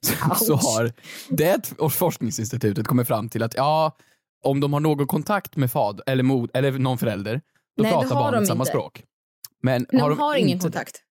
så, 0.39 0.55
har 0.55 0.93
det 1.29 1.73
forskningsinstitutet 1.91 2.87
kommit 2.87 3.07
fram 3.07 3.29
till 3.29 3.43
att 3.43 3.53
ja, 3.53 3.97
om 4.43 4.59
de 4.59 4.73
har 4.73 4.79
någon 4.79 5.07
kontakt 5.07 5.55
med 5.55 5.71
fad 5.71 6.01
eller, 6.05 6.23
mod, 6.23 6.51
eller 6.53 6.71
någon 6.71 6.97
förälder, 6.97 7.41
då 7.77 7.83
Nej, 7.83 7.91
pratar 7.91 8.15
har 8.15 8.31
barnet 8.31 8.47
samma 8.47 8.61
inte. 8.61 8.71
språk. 8.71 9.03
Men 9.61 9.85
De 9.91 9.97
har 9.97 10.11
har, 10.11 10.33
de 10.33 10.39
ingen 10.39 10.49
inte 10.49 10.63
kontakt. 10.63 11.01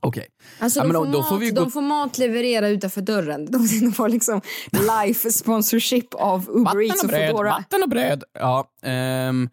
Okej. 0.00 0.26
Alltså 0.58 0.80
Ja, 0.80 0.84
de, 0.84 0.92
får 0.92 1.06
då 1.06 1.18
mat, 1.18 1.28
får 1.28 1.38
vi 1.38 1.50
de 1.50 1.64
gå- 1.64 1.70
får 1.70 1.82
mat 1.82 2.18
leverera 2.18 2.68
utanför 2.68 3.00
dörren. 3.00 3.46
De, 3.50 3.66
de 3.80 3.92
får 3.92 4.08
liksom 4.08 4.40
life 4.72 5.30
sponsorship 5.32 6.14
av 6.14 6.48
Uber 6.50 6.82
Eats 6.86 7.02
och 7.02 7.08
bröd, 7.08 7.30
Foodora. 7.30 7.50
vatten 7.50 7.82
och 7.82 7.88
bröd. 7.88 8.24
Ja, 8.32 8.70
ehm, 8.82 9.48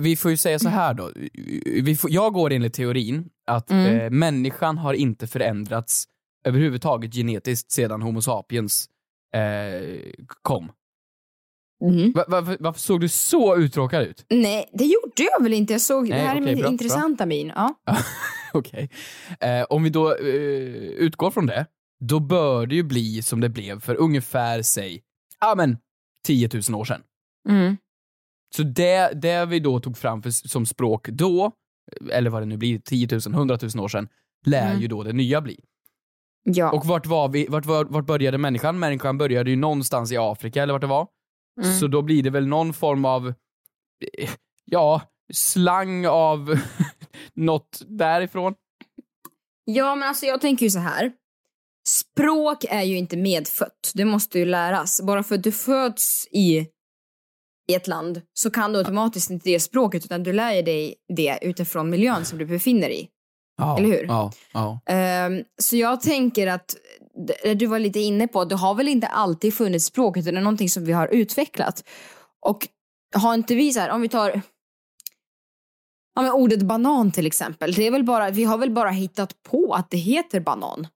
vi 0.00 0.16
får 0.16 0.30
ju 0.30 0.36
säga 0.36 0.58
så 0.58 0.68
här 0.68 0.94
då. 0.94 1.10
Får, 1.96 2.10
jag 2.10 2.32
går 2.32 2.52
enligt 2.52 2.74
teorin 2.74 3.24
att 3.46 3.70
Mm. 3.70 4.00
eh, 4.00 4.10
människan 4.10 4.78
har 4.78 4.94
inte 4.94 5.26
förändrats 5.26 6.04
överhuvudtaget 6.46 7.14
genetiskt 7.14 7.72
sedan 7.72 8.02
Homo 8.02 8.22
sapiens 8.22 8.88
eh, 9.34 9.98
kom. 10.42 10.72
Mhm. 11.84 12.12
Va, 12.12 12.24
va, 12.28 12.56
varför 12.60 12.80
såg 12.80 13.00
du 13.00 13.08
så 13.08 13.56
uttråkad 13.56 14.02
ut? 14.02 14.24
Nej, 14.30 14.70
det 14.72 14.84
gjorde 14.84 15.22
jag 15.32 15.42
väl 15.42 15.52
inte. 15.52 15.72
Jag 15.72 15.80
såg, 15.80 16.08
Nej, 16.08 16.18
det 16.20 16.26
här 16.26 16.36
är 16.36 16.40
okej, 16.40 16.54
min 16.54 16.62
bra, 16.62 16.70
intressanta 16.70 17.26
min. 17.26 17.52
Ja. 17.56 17.74
Okej. 18.58 18.90
Eh, 19.40 19.62
om 19.70 19.82
vi 19.82 19.90
då 19.90 20.16
eh, 20.16 20.26
utgår 20.26 21.30
från 21.30 21.46
det, 21.46 21.66
då 22.00 22.20
bör 22.20 22.66
det 22.66 22.74
ju 22.74 22.82
bli 22.82 23.22
som 23.22 23.40
det 23.40 23.48
blev 23.48 23.80
för 23.80 23.94
ungefär, 23.94 24.62
säg, 24.62 25.02
ja 25.40 25.54
men 25.56 25.78
10 26.26 26.48
000 26.68 26.80
år 26.80 26.84
sedan. 26.84 27.02
Mm. 27.48 27.76
Så 28.56 28.62
det, 28.62 29.12
det 29.22 29.46
vi 29.46 29.60
då 29.60 29.80
tog 29.80 29.98
fram 29.98 30.22
för, 30.22 30.30
som 30.30 30.66
språk 30.66 31.08
då, 31.08 31.52
eller 32.10 32.30
vad 32.30 32.42
det 32.42 32.46
nu 32.46 32.56
blir, 32.56 32.78
10 32.78 33.08
000, 33.10 33.20
100 33.34 33.58
000 33.74 33.84
år 33.84 33.88
sedan, 33.88 34.08
lär 34.46 34.70
Mm. 34.70 34.80
ju 34.80 34.88
då 34.88 35.02
det 35.02 35.12
nya 35.12 35.40
bli. 35.40 35.60
Ja. 36.44 36.70
Och 36.72 36.86
vart, 36.86 37.06
var 37.06 37.28
vi, 37.28 37.46
vart, 37.48 37.66
var, 37.66 37.84
vart 37.84 38.06
började 38.06 38.38
människan? 38.38 38.78
Människan 38.78 39.18
började 39.18 39.50
ju 39.50 39.56
någonstans 39.56 40.12
i 40.12 40.16
Afrika, 40.16 40.62
eller 40.62 40.72
vart 40.72 40.80
det 40.80 40.86
var. 40.86 41.06
Mm. 41.62 41.78
Så 41.78 41.86
då 41.86 42.02
blir 42.02 42.22
det 42.22 42.30
väl 42.30 42.46
någon 42.46 42.72
form 42.72 43.04
av, 43.04 43.28
eh, 44.18 44.30
ja, 44.64 45.02
slang 45.32 46.06
av 46.06 46.58
något 47.40 47.82
därifrån. 47.86 48.54
ja, 49.64 49.94
men 49.94 50.08
alltså 50.08 50.26
jag 50.26 50.40
tänker 50.40 50.66
ju 50.66 50.70
så 50.70 50.78
här. 50.78 51.12
Språk 51.88 52.64
är 52.68 52.82
ju 52.82 52.96
inte 52.98 53.16
medfött. 53.16 53.92
Det 53.94 54.04
måste 54.04 54.38
ju 54.38 54.44
läras. 54.44 55.00
Bara 55.02 55.22
för 55.22 55.34
att 55.34 55.42
du 55.42 55.52
föds 55.52 56.28
i, 56.30 56.66
i 57.70 57.74
ett 57.74 57.86
land 57.86 58.22
så 58.32 58.50
kan 58.50 58.72
du 58.72 58.78
automatiskt 58.78 59.30
inte 59.30 59.50
det 59.50 59.60
språket 59.60 60.04
utan 60.04 60.22
du 60.22 60.32
lär 60.32 60.62
dig 60.62 60.94
det 61.16 61.38
utifrån 61.42 61.90
miljön 61.90 62.24
som 62.24 62.38
du 62.38 62.46
befinner 62.46 62.88
dig 62.88 63.00
i. 63.02 63.08
Ja, 63.56 63.78
Eller 63.78 63.88
hur? 63.88 64.06
Ja, 64.06 64.32
ja. 64.52 64.80
Ehm, 64.86 65.44
så 65.62 65.76
jag 65.76 66.00
tänker 66.00 66.46
att 66.46 66.76
det 67.44 67.54
du 67.54 67.66
var 67.66 67.78
lite 67.78 67.98
inne 68.00 68.28
på, 68.28 68.44
det 68.44 68.54
har 68.54 68.74
väl 68.74 68.88
inte 68.88 69.06
alltid 69.06 69.54
funnits 69.54 69.86
språk 69.86 70.16
utan 70.16 70.34
det 70.34 70.40
är 70.40 70.44
någonting 70.44 70.68
som 70.70 70.84
vi 70.84 70.92
har 70.92 71.08
utvecklat. 71.08 71.84
Och 72.46 72.68
har 73.14 73.34
inte 73.34 73.54
vi 73.54 73.72
så 73.72 73.80
här, 73.80 73.90
om 73.90 74.00
vi 74.00 74.08
tar 74.08 74.42
ja, 76.14 76.22
men 76.22 76.32
ordet 76.32 76.62
banan 76.62 77.10
till 77.10 77.26
exempel, 77.26 77.72
det 77.72 77.86
är 77.86 77.90
väl 77.90 78.04
bara, 78.04 78.30
vi 78.30 78.44
har 78.44 78.58
väl 78.58 78.70
bara 78.70 78.90
hittat 78.90 79.42
på 79.42 79.74
att 79.74 79.90
det 79.90 79.96
heter 79.98 80.40
banan. 80.40 80.86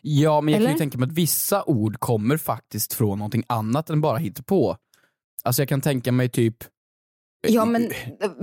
Ja, 0.00 0.40
men 0.40 0.52
jag 0.52 0.58
kan 0.58 0.62
Eller? 0.66 0.72
ju 0.72 0.78
tänka 0.78 0.98
mig 0.98 1.06
att 1.06 1.12
vissa 1.12 1.64
ord 1.64 1.98
kommer 2.00 2.36
faktiskt 2.36 2.92
från 2.92 3.18
någonting 3.18 3.42
annat 3.46 3.90
än 3.90 4.00
bara 4.00 4.20
på. 4.46 4.76
Alltså 5.44 5.62
jag 5.62 5.68
kan 5.68 5.80
tänka 5.80 6.12
mig 6.12 6.28
typ 6.28 6.56
Ja 7.48 7.64
men 7.64 7.90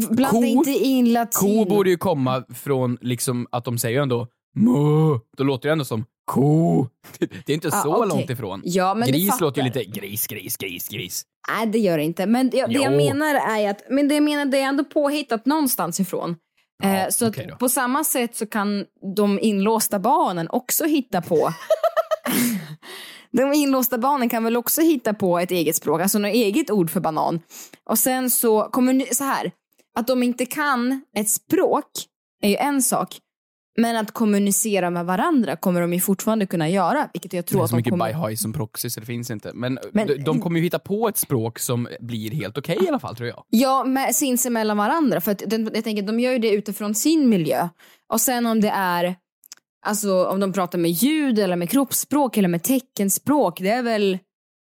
blanda 0.10 0.30
Ko- 0.32 0.43
inte 0.43 0.71
in 0.71 1.13
latin. 1.13 1.49
Ko 1.63 1.65
borde 1.69 1.89
ju 1.89 1.97
komma 1.97 2.43
från 2.54 2.97
liksom 3.02 3.47
att 3.52 3.65
de 3.65 3.78
säger 3.78 4.02
ändå 4.02 4.28
mu, 4.60 5.19
då 5.38 5.43
låter 5.43 5.69
det 5.69 5.74
ändå 5.74 5.86
som 5.86 6.06
ko. 6.26 6.88
Det 7.19 7.50
är 7.50 7.54
inte 7.54 7.67
Ah, 7.67 7.82
så 7.84 7.95
okej. 7.95 8.10
långt 8.10 8.30
ifrån. 8.30 8.62
Ja, 8.65 8.93
men 8.93 9.08
gris 9.08 9.39
låter 9.39 9.62
ju 9.62 9.65
lite 9.67 9.84
gris, 9.84 10.28
gris, 10.28 10.58
gris, 10.58 10.88
gris. 10.88 11.24
Nej, 11.50 11.67
det 11.67 11.80
gör 11.80 11.98
det 11.98 12.04
inte. 12.04 12.26
Men 12.26 12.50
det, 12.50 12.65
det 12.65 12.74
jag 12.74 12.93
menar 12.93 13.36
är 13.36 13.69
att 13.69 13.82
men 13.89 14.08
det 14.08 14.13
jag 14.13 14.24
menar, 14.24 14.45
det 14.45 14.58
är 14.60 14.63
ändå 14.67 14.84
påhittat 14.84 15.45
någonstans 15.45 16.00
ifrån. 16.00 16.36
eh, 16.84 17.10
så 17.10 17.26
att 17.26 17.60
på 17.60 17.69
samma 17.69 18.04
sätt 18.04 18.36
så 18.36 18.45
kan 18.45 18.86
de 19.15 19.39
inlåsta 19.39 20.00
barnen 20.00 20.48
också 20.50 20.86
hitta 20.86 21.22
på 21.22 21.54
De 23.32 23.54
inlåsta 23.54 23.98
barnen 23.98 24.30
kan 24.30 24.43
väl 24.43 24.58
också 24.58 24.82
hitta 24.82 25.13
på 25.13 25.39
ett 25.39 25.52
eget 25.52 25.76
språk, 25.76 26.02
alltså 26.02 26.19
något 26.19 26.34
eget 26.34 26.72
ord 26.72 26.89
för 26.89 27.00
banan. 27.00 27.39
Och 27.86 27.98
sen 27.98 28.30
så 28.30 28.63
kommer 28.63 29.13
så 29.13 29.24
här, 29.24 29.52
att 30.00 30.08
de 30.08 30.24
inte 30.24 30.45
kan 30.45 31.02
ett 31.15 31.30
språk 31.30 31.86
är 32.41 32.50
ju 32.50 32.56
en 32.56 32.82
sak. 32.82 33.17
Men 33.81 33.95
att 33.95 34.11
kommunicera 34.11 34.89
med 34.89 35.05
varandra 35.05 35.55
kommer 35.55 35.81
de 35.81 35.93
ju 35.93 35.99
fortfarande 35.99 36.45
kunna 36.45 36.69
göra, 36.69 37.09
vilket 37.13 37.33
jag 37.33 37.43
Det 37.43 37.47
tror 37.47 37.59
är 37.61 37.63
att 37.63 37.69
så 37.69 37.75
de 37.75 37.77
mycket 37.77 37.91
kommer... 37.91 38.35
som 38.35 38.53
proxy 38.53 38.89
så 38.89 38.99
det 38.99 39.05
finns 39.05 39.31
inte. 39.31 39.51
Men, 39.53 39.79
Men- 39.93 40.07
de, 40.07 40.15
de 40.17 40.41
kommer 40.41 40.57
ju 40.59 40.63
hitta 40.63 40.79
på 40.79 41.07
ett 41.09 41.17
språk 41.17 41.59
som 41.59 41.87
blir 41.99 42.31
helt 42.31 42.57
okej 42.57 42.77
i 42.85 42.87
alla 42.87 42.99
fall 42.99 43.15
tror 43.15 43.29
jag. 43.29 43.43
Ja, 43.49 43.83
med, 43.83 44.15
sinsemellan 44.15 44.77
varandra. 44.77 45.21
För 45.21 45.31
att 45.31 45.43
den, 45.47 45.71
jag 45.73 45.83
tänker, 45.83 46.03
de 46.03 46.19
gör 46.19 46.31
ju 46.31 46.39
det 46.39 46.51
utifrån 46.51 46.95
sin 46.95 47.29
miljö. 47.29 47.69
Och 48.13 48.21
sen 48.21 48.45
om 48.45 48.61
det 48.61 48.69
är, 48.69 49.15
alltså 49.85 50.25
om 50.25 50.39
de 50.39 50.53
pratar 50.53 50.79
med 50.79 50.91
ljud 50.91 51.39
eller 51.39 51.55
med 51.55 51.69
kroppsspråk 51.69 52.37
eller 52.37 52.49
med 52.49 52.63
teckenspråk, 52.63 53.59
det 53.59 53.69
är 53.69 53.83
väl, 53.83 54.17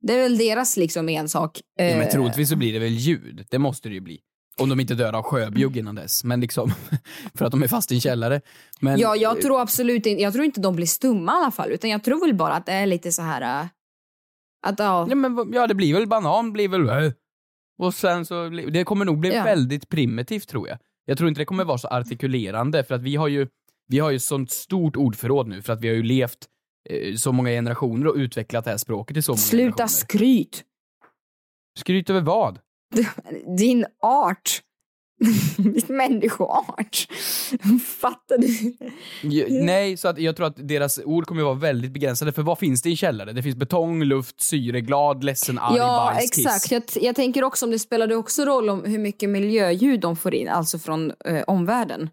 det 0.06 0.12
är 0.14 0.18
väl 0.22 0.38
deras 0.38 0.76
liksom 0.76 1.08
ensak. 1.08 1.60
Ja, 1.76 1.84
Eh, 1.84 1.98
men 1.98 2.08
troligtvis 2.10 2.48
så 2.48 2.56
blir 2.56 2.72
det 2.72 2.78
väl 2.78 2.92
ljud, 2.92 3.46
det 3.50 3.58
måste 3.58 3.88
det 3.88 3.94
ju 3.94 4.00
bli. 4.00 4.18
Om 4.56 4.68
de 4.68 4.80
inte 4.80 4.94
dör 4.94 5.12
av 5.12 5.22
sjöbjugg 5.22 5.76
innan 5.76 5.94
dess, 5.94 6.24
men 6.24 6.40
liksom 6.40 6.72
för 7.34 7.44
att 7.44 7.50
de 7.50 7.62
är 7.62 7.68
fast 7.68 7.92
i 7.92 7.94
en 7.94 8.00
källare. 8.00 8.40
Men, 8.80 8.98
ja, 8.98 9.16
jag 9.16 9.40
tror 9.40 9.60
absolut 9.60 10.06
inte, 10.06 10.22
jag 10.22 10.32
tror 10.32 10.44
inte 10.44 10.60
de 10.60 10.76
blir 10.76 10.86
stumma 10.86 11.32
i 11.32 11.34
alla 11.36 11.50
fall, 11.50 11.70
utan 11.72 11.90
jag 11.90 12.04
tror 12.04 12.20
väl 12.20 12.34
bara 12.34 12.54
att 12.54 12.66
det 12.66 12.72
är 12.72 12.86
lite 12.86 13.12
så 13.12 13.22
här 13.22 13.62
äh, 13.62 13.66
att 14.66 14.78
ja, 14.78 15.06
Ja, 15.08 15.14
men, 15.14 15.52
ja 15.52 15.66
det 15.66 15.74
blir 15.74 15.94
väl 15.94 16.06
banan, 16.06 16.52
blir 16.52 16.68
väl 16.68 16.88
äh. 16.88 17.12
Och 17.78 17.94
sen 17.94 18.26
så, 18.26 18.48
det 18.48 18.84
kommer 18.84 19.04
nog 19.04 19.18
bli 19.18 19.34
Ja. 19.34 19.44
väldigt 19.44 19.88
primitivt 19.88 20.48
tror 20.48 20.68
jag. 20.68 20.78
Jag 21.04 21.18
tror 21.18 21.28
inte 21.28 21.40
det 21.40 21.44
kommer 21.44 21.64
vara 21.64 21.78
så 21.78 21.88
artikulerande 21.88 22.84
för 22.84 22.94
att 22.94 23.02
vi 23.02 23.16
har 23.16 23.28
ju, 23.28 23.48
vi 23.88 23.98
har 23.98 24.10
ju 24.10 24.18
sånt 24.18 24.50
stort 24.50 24.96
ordförråd 24.96 25.48
nu 25.48 25.62
för 25.62 25.72
att 25.72 25.80
vi 25.80 25.88
har 25.88 25.94
ju 25.94 26.02
levt 26.02 26.38
eh, 26.90 27.14
så 27.14 27.32
många 27.32 27.50
generationer 27.50 28.06
och 28.06 28.14
utvecklat 28.16 28.64
det 28.64 28.70
här 28.70 28.78
språket 28.78 29.16
i 29.16 29.22
så 29.22 29.32
många 29.32 29.38
sluta 29.38 29.64
generationer. 29.64 29.86
skryt. 29.88 30.64
Skryt 31.78 32.10
över 32.10 32.20
vad? 32.20 32.58
Din 33.58 33.86
art. 34.02 34.60
Din 35.56 35.96
människoart. 35.96 37.08
Fattar 38.00 38.38
du? 38.38 38.76
Nej, 39.64 39.96
så 39.96 40.08
att 40.08 40.18
jag 40.18 40.36
tror 40.36 40.46
att 40.46 40.68
deras 40.68 41.00
ord 41.04 41.26
kommer 41.26 41.40
att 41.40 41.46
vara 41.46 41.54
väldigt 41.54 41.92
begränsade, 41.92 42.32
för 42.32 42.42
vad 42.42 42.58
finns 42.58 42.82
det 42.82 42.90
i 42.90 42.96
källare? 42.96 43.32
Det 43.32 43.42
finns 43.42 43.56
betong, 43.56 44.04
luft, 44.04 44.40
syre, 44.40 44.80
glad, 44.80 45.24
ledsen, 45.24 45.58
arg, 45.58 45.76
Ja, 45.76 46.12
bajs, 46.14 46.38
exakt. 46.38 46.70
Jag, 46.70 47.04
jag 47.04 47.16
tänker 47.16 47.44
också 47.44 47.64
om 47.64 47.70
det 47.70 47.78
spelade 47.78 48.16
också 48.16 48.44
roll 48.44 48.70
om 48.70 48.84
hur 48.84 48.98
mycket 48.98 49.28
miljöljud 49.28 50.00
de 50.00 50.16
får 50.16 50.34
in, 50.34 50.48
alltså 50.48 50.78
från 50.78 51.12
eh, 51.24 51.42
omvärlden. 51.46 52.10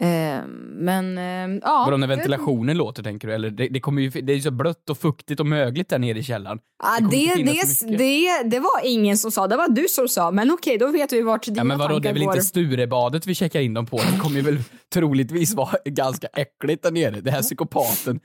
Eh, 0.00 0.46
men, 0.78 1.18
eh, 1.18 1.58
ja. 1.62 1.82
Vadå 1.84 1.96
när 1.96 2.06
ventilationen 2.06 2.76
låter 2.76 3.02
tänker 3.02 3.28
du? 3.28 3.34
Eller 3.34 3.50
det, 3.50 3.68
det, 3.68 3.80
kommer 3.80 4.02
ju, 4.02 4.10
det 4.10 4.32
är 4.32 4.36
ju 4.36 4.42
så 4.42 4.50
blött 4.50 4.90
och 4.90 4.98
fuktigt 4.98 5.40
och 5.40 5.46
mögligt 5.46 5.88
där 5.88 5.98
nere 5.98 6.18
i 6.18 6.22
källaren. 6.22 6.58
Kommer 6.96 7.10
det, 7.10 7.16
det, 7.16 7.34
det, 7.34 7.44
mycket. 7.44 8.50
det, 8.50 8.58
var 8.58 8.80
ingen 8.84 9.18
som 9.18 9.30
sa, 9.30 9.46
det 9.46 9.56
var 9.56 9.68
du 9.68 9.88
som 9.88 10.08
sa. 10.08 10.30
Men 10.30 10.50
okej, 10.50 10.78
då 10.78 10.86
vet 10.86 11.12
vi 11.12 11.22
vart 11.22 11.44
dina 11.44 11.56
Ja 11.56 11.64
men 11.64 11.78
vadå, 11.78 11.88
det 11.88 11.94
är 11.94 12.00
tankar 12.00 12.12
väl 12.12 12.24
går. 12.24 12.34
inte 12.34 12.46
Sturebadet 12.46 13.26
vi 13.26 13.34
checkar 13.34 13.60
in 13.60 13.74
dem 13.74 13.86
på? 13.86 13.96
Det 13.96 14.18
kommer 14.20 14.36
ju 14.36 14.42
väl 14.42 14.58
troligtvis 14.92 15.54
vara 15.54 15.76
ganska 15.84 16.26
äckligt 16.26 16.82
där 16.82 16.90
nere. 16.90 17.20
Det 17.20 17.30
här 17.30 17.42
psykopaten 17.42 18.20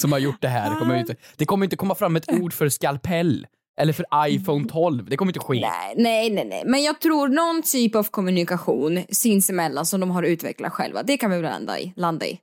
som 0.00 0.12
har 0.12 0.18
gjort 0.18 0.40
det 0.40 0.48
här. 0.48 0.70
Det 0.70 0.76
kommer, 0.76 0.96
inte, 0.96 1.16
det 1.36 1.44
kommer 1.44 1.66
inte 1.66 1.76
komma 1.76 1.94
fram 1.94 2.16
ett 2.16 2.32
ord 2.32 2.52
för 2.52 2.68
skalpell. 2.68 3.46
Eller 3.80 3.92
för 3.92 4.06
iPhone 4.28 4.68
12. 4.68 5.04
Det 5.10 5.16
kommer 5.16 5.30
inte 5.30 5.40
ske. 5.40 5.60
Nej, 5.60 5.94
nej, 5.96 6.30
nej, 6.30 6.44
nej. 6.44 6.62
Men 6.66 6.82
jag 6.82 7.00
tror 7.00 7.28
någon 7.28 7.62
typ 7.62 7.94
av 7.94 8.04
kommunikation 8.04 9.04
sinsemellan 9.10 9.86
som 9.86 10.00
de 10.00 10.10
har 10.10 10.22
utvecklat 10.22 10.72
själva, 10.72 11.02
det 11.02 11.16
kan 11.16 11.30
vi 11.30 11.42
landa 11.42 11.78
i. 11.80 11.92
Landa 11.96 12.26
i. 12.26 12.38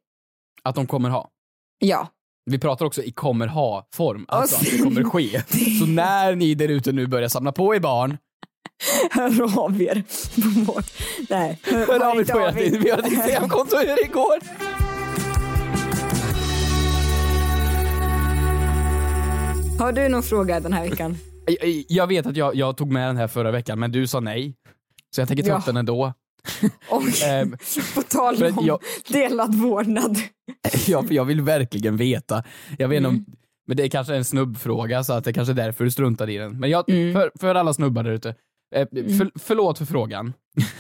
Att 0.64 0.76
de 0.76 0.88
kommer 0.88 1.10
ha. 1.10 1.30
Ja. 1.80 2.08
Vi 2.46 2.60
pratar 2.60 2.86
också 2.86 3.04
i 3.04 3.12
kommer 3.12 3.48
ha-form, 3.48 4.26
alltså 4.28 4.56
att 4.56 4.72
det 4.72 4.78
kommer 4.78 5.04
ske. 5.04 5.42
Så 5.80 5.86
när 5.86 6.36
ni 6.36 6.56
där 6.56 6.68
ute 6.68 6.92
nu 6.92 7.08
börjar 7.08 7.30
samla 7.30 7.52
på 7.52 7.76
er 7.76 7.80
barn, 7.80 8.18
Hör 9.12 9.60
av 9.64 9.82
er 9.82 10.04
på 10.66 10.72
vårt... 10.74 10.86
Nej, 11.30 11.60
hör 11.64 12.12
av 12.12 12.20
er 12.20 12.24
på 12.26 12.40
er. 12.40 12.48
ert, 12.48 12.86
vi 12.86 12.90
har 12.90 13.00
ett 13.00 13.12
Instagramkonto 13.12 13.78
hur 13.78 13.86
det 14.04 14.14
går. 14.14 14.83
Har 19.80 19.92
du 19.92 20.10
någon 20.10 20.24
fråga 20.24 20.60
den 20.60 20.74
här 20.74 20.90
veckan? 20.90 21.18
Jag- 21.46 21.84
Jag 21.88 22.08
vet 22.08 22.26
att 22.26 22.38
jag, 22.38 22.56
jag 22.56 22.78
tog 22.78 22.92
med 22.92 23.08
den 23.10 23.18
här 23.18 23.28
förra 23.28 23.52
veckan, 23.52 23.80
men 23.80 23.92
du 23.92 24.08
sa 24.08 24.20
nej. 24.20 24.56
Så 25.16 25.22
jag 25.22 25.28
tänker 25.28 25.44
ta 25.44 25.50
Ja. 25.50 25.58
upp 25.58 25.66
den 25.66 25.78
ändå. 25.78 26.14
Och 26.90 27.24
Ehm, 27.28 27.56
på 27.96 28.02
tal 28.02 28.44
om 28.44 28.66
jag- 28.66 28.80
delad 29.08 29.56
vårdnad. 29.56 30.18
ja, 30.88 31.04
för 31.04 31.14
jag 31.14 31.26
vill 31.26 31.42
verkligen 31.42 31.98
veta. 31.98 32.44
Jag 32.78 32.88
vet 32.88 33.00
Mm. 33.00 33.12
om, 33.12 33.26
men 33.68 33.78
det 33.78 33.84
är 33.84 33.88
kanske 33.90 34.16
en 34.16 34.26
snubbfråga 34.26 35.04
så 35.04 35.14
att 35.14 35.24
det 35.24 35.34
kanske 35.34 35.52
är 35.52 35.56
därför 35.56 35.84
du 35.84 35.92
struntar 35.92 36.30
i 36.30 36.38
den. 36.38 36.60
Men 36.60 36.70
jag, 36.70 36.90
Mm. 36.90 37.14
för, 37.14 37.32
för 37.40 37.56
alla 37.56 37.74
snubbar 37.74 38.04
där 38.04 38.12
ute, 38.12 38.30
eh, 38.76 38.88
för, 38.92 39.32
förlåt 39.40 39.78
för 39.78 39.86
frågan. 39.86 40.34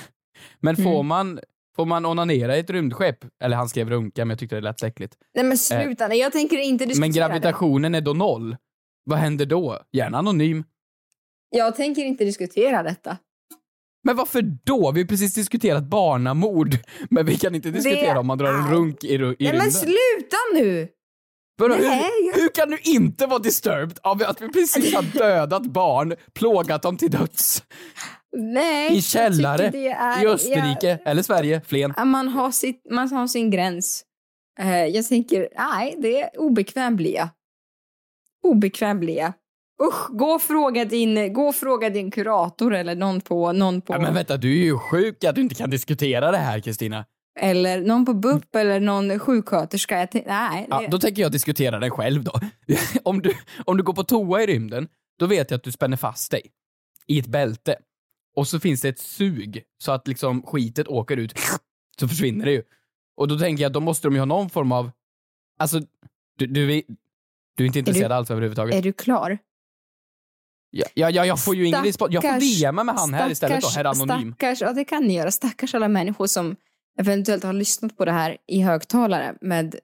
men 0.59 0.75
får 0.75 0.93
Mm. 0.95 1.07
man 1.07 1.39
Får 1.75 1.85
man 1.85 2.05
onanera 2.05 2.57
i 2.57 2.59
ett 2.59 2.69
rymdskepp? 2.69 3.17
Eller 3.43 3.57
han 3.57 3.69
skrev 3.69 3.89
runka, 3.89 4.25
men 4.25 4.29
jag 4.29 4.39
tyckte 4.39 4.55
det 4.55 4.61
lät 4.61 4.79
så 4.79 4.85
äckligt. 4.85 5.13
Nej 5.35 5.43
men 5.45 5.57
sluta, 5.57 6.07
nej, 6.07 6.19
jag 6.19 6.31
tänker 6.31 6.57
inte 6.57 6.85
diskutera 6.85 7.01
Men 7.01 7.11
gravitationen 7.11 7.95
är 7.95 8.01
då 8.01 8.13
noll. 8.13 8.55
Vad 9.03 9.19
händer 9.19 9.45
då? 9.45 9.79
Gärna 9.91 10.17
anonym. 10.17 10.63
Jag 11.49 11.75
tänker 11.75 12.05
inte 12.05 12.25
diskutera 12.25 12.83
detta. 12.83 13.17
Men 14.03 14.15
varför 14.15 14.41
då? 14.63 14.91
Vi 14.91 15.01
har 15.01 15.07
precis 15.07 15.33
diskuterat 15.33 15.83
barnamord. 15.83 16.75
Men 17.09 17.25
vi 17.25 17.37
kan 17.37 17.55
inte 17.55 17.69
diskutera 17.71 18.13
Det 18.13 18.19
om 18.19 18.27
man 18.27 18.37
drar 18.37 18.53
en 18.53 18.65
är- 18.65 18.71
runk 18.71 19.03
i, 19.03 19.13
i 19.13 19.17
Nej 19.17 19.35
men 19.39 19.51
rymden. 19.51 19.71
sluta 19.71 20.37
nu! 20.53 20.87
Nej, 21.59 21.77
hur, 21.79 22.27
jag- 22.27 22.33
hur 22.41 22.49
kan 22.49 22.69
du 22.69 22.77
inte 22.83 23.25
vara 23.27 23.39
disturbed 23.39 23.99
av 24.03 24.23
att 24.27 24.41
vi 24.41 24.49
precis 24.49 24.95
har 24.95 25.03
dödat 25.19 25.63
barn, 25.65 26.15
plågat 26.33 26.81
dem 26.81 26.97
till 26.97 27.11
döds? 27.11 27.63
Nej, 28.37 28.97
I 28.97 29.01
källare, 29.01 29.63
jag 29.63 29.85
är- 29.85 30.23
i 30.23 30.27
Österrike, 30.27 30.99
eller 31.05 31.21
Sverige, 31.23 31.61
Flen. 31.67 31.93
Man, 32.05 32.27
har 32.27 32.51
sitt, 32.51 32.85
man 32.91 33.11
har 33.11 33.27
sin 33.27 33.51
gräns. 33.51 34.05
Eh, 34.59 34.85
jag 34.85 35.07
tänker, 35.07 35.49
nej, 35.57 35.95
det 35.97 36.21
är 36.21 36.39
obekväm 36.39 36.95
blir 36.95 37.15
jag. 37.15 37.29
Obekväm 38.43 38.99
blir 38.99 39.17
jag. 39.17 39.33
Usch, 39.87 40.07
gå 40.09 40.25
och 40.25 40.41
fråga 40.41 40.85
din, 40.85 41.33
gå 41.33 41.53
fråga 41.53 41.89
din 41.89 42.11
kurator 42.11 42.73
eller 42.73 42.95
någon 42.95 43.21
på, 43.21 43.51
någon 43.51 43.81
på, 43.81 43.93
Ja, 43.93 43.99
men 43.99 44.13
vänta, 44.13 44.37
du 44.37 44.59
är 44.59 44.63
ju 44.63 44.77
sjuk 44.77 45.23
att 45.23 45.35
du 45.35 45.41
inte 45.41 45.55
kan 45.55 45.69
diskutera 45.69 46.31
det 46.31 46.37
här 46.37 46.59
Kristina. 46.59 47.05
eller 47.39 47.81
någon 47.81 48.05
på 48.05 48.13
BUP 48.13 48.55
eller 48.55 48.79
någon 48.79 49.19
sjuksköterska. 49.19 49.99
Jag 49.99 50.25
nej, 50.25 50.67
Ja, 50.69 50.87
då 50.91 50.99
tänker 50.99 51.21
jag 51.21 51.31
diskutera 51.31 51.79
det 51.79 51.89
själv 51.89 52.23
då. 52.23 52.31
om, 53.03 53.21
du, 53.21 53.33
om 53.65 53.77
du 53.77 53.83
går 53.83 53.93
på 53.93 54.03
toa 54.03 54.43
i 54.43 54.45
rymden, 54.45 54.87
då 55.19 55.25
vet 55.25 55.51
jag 55.51 55.57
att 55.57 55.63
du 55.63 55.71
spänner 55.71 55.97
fast 55.97 56.31
dig 56.31 56.41
i 57.07 57.19
ett 57.19 57.27
bälte. 57.27 57.75
Och 58.35 58.47
så 58.47 58.59
finns 58.59 58.81
det 58.81 58.89
ett 58.89 58.99
sug 58.99 59.63
så 59.77 59.91
att 59.91 60.07
liksom 60.07 60.43
skitet 60.43 60.87
åker 60.87 61.17
ut, 61.17 61.33
så 61.99 62.07
försvinner 62.07 62.45
det 62.45 62.51
ju. 62.51 62.63
Och 63.17 63.27
då 63.27 63.39
tänker 63.39 63.63
jag 63.63 63.69
att 63.69 63.73
då 63.73 63.79
måste 63.79 64.07
de 64.07 64.13
ju 64.13 64.19
ha 64.19 64.25
någon 64.25 64.49
form 64.49 64.71
av, 64.71 64.91
alltså, 65.59 65.81
du, 66.37 66.47
du, 66.47 66.83
du 67.57 67.63
är 67.63 67.67
inte 67.67 67.79
intresserad 67.79 68.11
alls 68.11 68.31
överhuvudtaget. 68.31 68.75
är 68.75 68.81
du 68.81 68.93
klar? 68.93 69.37
Ja, 70.75 70.85
ja, 70.93 71.09
ja, 71.09 71.25
jag 71.25 71.43
får 71.43 71.55
ju 71.55 71.65
ingen 71.67 71.83
respons. 71.83 72.13
Jag 72.13 72.23
får 72.23 72.29
Stackars- 72.29 72.61
DMa 72.71 72.83
med 72.83 72.95
han 72.95 73.13
här 73.13 73.29
istället 73.31 73.61
då, 73.61 73.67
herr 73.67 73.85
Anonym. 73.85 74.33
Stackars, 74.33 74.61
ja 74.61 74.73
det 74.73 74.85
kan 74.85 75.03
ni 75.03 75.15
göra. 75.15 75.31
Stackars 75.31 75.75
alla 75.75 75.87
människor 75.87 76.27
som 76.27 76.55
eventuellt 76.99 77.43
har 77.43 77.53
lyssnat 77.53 77.97
på 77.97 78.05
det 78.05 78.11
här 78.11 78.37
i 78.47 78.61
högtalare 78.61 79.33
med 79.41 79.75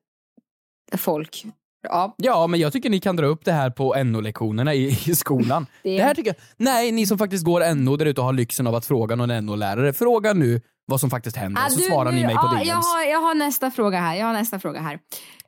folk. 0.98 1.46
Ja, 1.82 2.16
Ja, 2.18 2.48
men 2.48 2.60
jag 2.60 2.74
tycker 2.74 2.90
ni 2.90 3.00
kan 3.00 3.16
dra 3.16 3.26
upp 3.26 3.46
det 3.46 3.52
här 3.52 3.70
på 3.70 4.04
NO-lektionerna 4.04 4.74
i, 4.74 4.88
i 5.08 5.16
skolan. 5.16 5.66
Det- 5.84 5.98
Det... 5.98 6.04
här 6.04 6.14
tycker 6.14 6.30
jag, 6.30 6.36
nej, 6.58 6.92
ni 6.92 7.06
som 7.06 7.18
faktiskt 7.18 7.46
går 7.46 7.76
NO 7.76 7.96
där 7.98 8.06
ute 8.06 8.22
och 8.22 8.26
har 8.26 8.34
lyxen 8.34 8.68
av 8.68 8.76
att 8.76 8.86
fråga 8.86 9.16
någon 9.16 9.46
NO-lärare, 9.46 9.94
fråga 9.94 10.34
nu 10.34 10.62
vad 10.86 11.00
som 11.00 11.10
faktiskt 11.10 11.36
händer, 11.38 11.62
Ah, 11.66 11.70
så 11.70 11.78
du, 11.80 11.84
svarar 11.84 12.12
ni 12.12 12.22
du, 12.22 12.26
mig 12.28 12.36
på 12.36 12.42
ja, 12.44 12.56
DMs. 12.58 12.68
jag, 12.68 12.76
har, 12.76 13.04
jag 13.04 13.20
har 13.22 13.36
nästa 13.36 13.72
fråga 13.72 14.00
här. 14.00 14.16
Jag 14.16 14.26
har 14.26 14.34
nästa 14.34 14.60
fråga 14.60 14.80
här. 14.82 15.00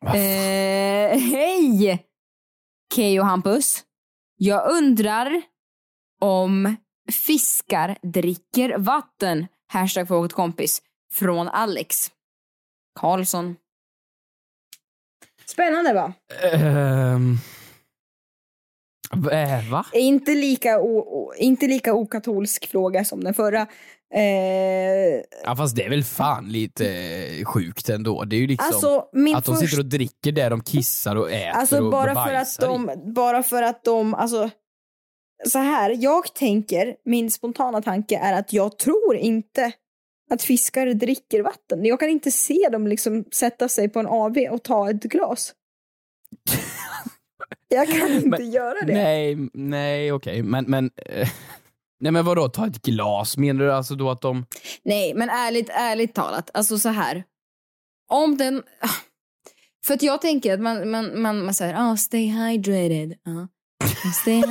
Eh, 0.05 1.19
Hej! 1.31 2.05
Keyyo 2.95 3.21
och 3.21 3.27
Hampus. 3.27 3.83
Jag 4.37 4.71
undrar 4.71 5.41
om 6.21 6.75
fiskar 7.11 7.97
dricker 8.01 8.77
vatten. 8.77 9.47
Hashtag 9.67 10.07
frågat 10.07 10.33
kompis. 10.33 10.81
Från 11.13 11.47
Alex 11.47 12.11
Karlsson. 12.99 13.55
Spännande 15.45 15.93
va? 15.93 16.13
Ehm, 16.53 17.37
eh, 19.31 19.71
va? 19.71 19.85
Inte 19.93 20.35
lika, 20.35 20.79
o, 20.79 20.99
o, 20.99 21.33
inte 21.35 21.67
lika 21.67 21.93
okatolsk 21.93 22.67
fråga 22.67 23.05
som 23.05 23.23
den 23.23 23.33
förra. 23.33 23.67
Eh, 24.13 25.21
Ja, 25.43 25.55
fast 25.57 25.75
det 25.75 25.85
är 25.85 25.89
väl 25.89 26.03
fan 26.03 26.49
lite 26.49 26.87
eh, 26.87 27.45
sjukt 27.45 27.89
ändå. 27.89 28.23
Det 28.23 28.35
är 28.35 28.39
ju 28.39 28.47
liksom 28.47 28.67
Alltså, 28.67 29.05
att 29.35 29.45
de 29.45 29.55
sitter 29.55 29.79
och 29.79 29.85
dricker 29.85 30.31
där 30.31 30.49
de 30.49 30.61
kissar 30.63 31.15
och 31.15 31.31
äter 31.31 31.49
Alltså 31.59 31.81
och 31.83 31.91
bara 31.91 32.13
för 32.25 32.33
att 32.33 32.47
i. 32.63 32.65
de, 32.65 32.91
bara 33.13 33.43
för 33.43 33.61
att 33.63 33.83
de, 33.83 34.13
alltså 34.13 34.49
så 35.47 35.59
här, 35.59 35.95
jag 35.99 36.33
tänker, 36.35 36.95
min 37.05 37.31
spontana 37.31 37.81
tanke 37.81 38.17
är 38.17 38.33
att 38.39 38.53
jag 38.53 38.77
tror 38.77 39.15
inte 39.15 39.71
att 40.31 40.41
fiskar 40.43 40.85
dricker 40.87 41.41
vatten. 41.43 41.85
Jag 41.85 41.99
kan 41.99 42.09
inte 42.09 42.31
se 42.31 42.69
dem 42.71 42.87
liksom 42.87 43.25
sätta 43.31 43.69
sig 43.69 43.89
på 43.89 43.99
en 43.99 44.07
AV 44.07 44.37
och 44.51 44.63
ta 44.63 44.89
ett 44.89 45.03
glas. 45.03 45.53
jag 47.67 47.87
kan 47.87 48.11
inte 48.11 48.27
Men- 48.29 48.51
göra 48.51 48.85
det. 48.85 48.93
Nej, 48.93 49.37
nej 49.53 50.11
okej, 50.11 50.43
men, 50.43 50.65
men 50.67 50.91
eh, 51.05 51.29
Nej 52.01 52.11
men 52.11 52.25
vadå, 52.25 52.49
ta 52.49 52.67
ett 52.67 52.81
glas? 52.81 53.37
Menar 53.37 53.65
du 53.65 53.73
alltså 53.73 53.95
då 53.95 54.09
att 54.09 54.21
de... 54.21 54.45
Nej, 54.83 55.13
men 55.13 55.29
ärligt, 55.29 55.69
ärligt 55.69 56.15
talat, 56.15 56.49
alltså 56.53 56.79
så 56.79 56.89
här. 56.89 57.23
om 58.09 58.37
den... 58.37 58.63
För 59.85 59.93
att 59.93 60.03
jag 60.03 60.21
tänker 60.21 60.53
att 60.53 60.59
man, 60.59 60.91
man, 60.91 61.21
man, 61.21 61.45
man 61.45 61.53
säger 61.53 61.75
oh, 61.75 61.95
stay 61.95 62.27
hydrated. 62.27 63.11
Uh. 63.27 63.45
Stay 64.21 64.41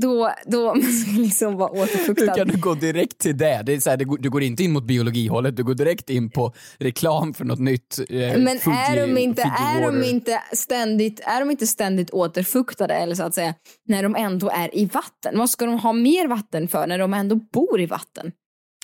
då, 0.00 0.30
då 0.46 0.66
man 0.74 0.82
ska 0.82 1.10
liksom 1.20 1.56
vara 1.56 1.72
Hur 1.74 1.82
återfuktad. 1.82 2.34
kan 2.34 2.48
du 2.48 2.56
gå 2.60 2.74
direkt 2.74 3.18
till 3.18 3.36
det? 3.38 3.62
det, 3.66 3.72
är 3.72 3.80
så 3.80 3.90
här, 3.90 3.96
du 3.96 4.30
går 4.30 4.42
inte 4.42 4.64
in 4.64 4.72
mot 4.72 4.84
biologihållet, 4.84 5.56
du 5.56 5.64
går 5.64 5.74
direkt 5.74 6.10
in 6.10 6.30
på 6.30 6.52
reklam 6.78 7.34
för 7.34 7.44
något 7.44 7.58
nytt. 7.58 7.98
Eh, 7.98 8.16
Men 8.18 8.48
Fuji- 8.58 8.72
är 8.90 9.06
de, 9.06 9.18
inte, 9.20 9.42
är, 9.42 9.82
de 9.92 10.04
inte 10.04 10.42
ständigt, 10.52 11.20
är 11.20 11.40
de 11.40 11.50
inte 11.50 11.66
ständigt 11.66 12.10
återfuktade 12.10 12.94
eller 12.94 13.14
så 13.14 13.22
att 13.22 13.34
säga 13.34 13.54
när 13.86 14.02
de 14.02 14.16
ändå 14.16 14.50
är 14.50 14.76
i 14.76 14.84
vatten? 14.86 15.38
Vad 15.38 15.50
ska 15.50 15.66
de 15.66 15.78
ha 15.78 15.92
mer 15.92 16.28
vatten 16.28 16.68
för 16.68 16.86
när 16.86 16.98
de 16.98 17.14
ändå 17.14 17.34
bor 17.36 17.80
i 17.80 17.86
vatten? 17.86 18.32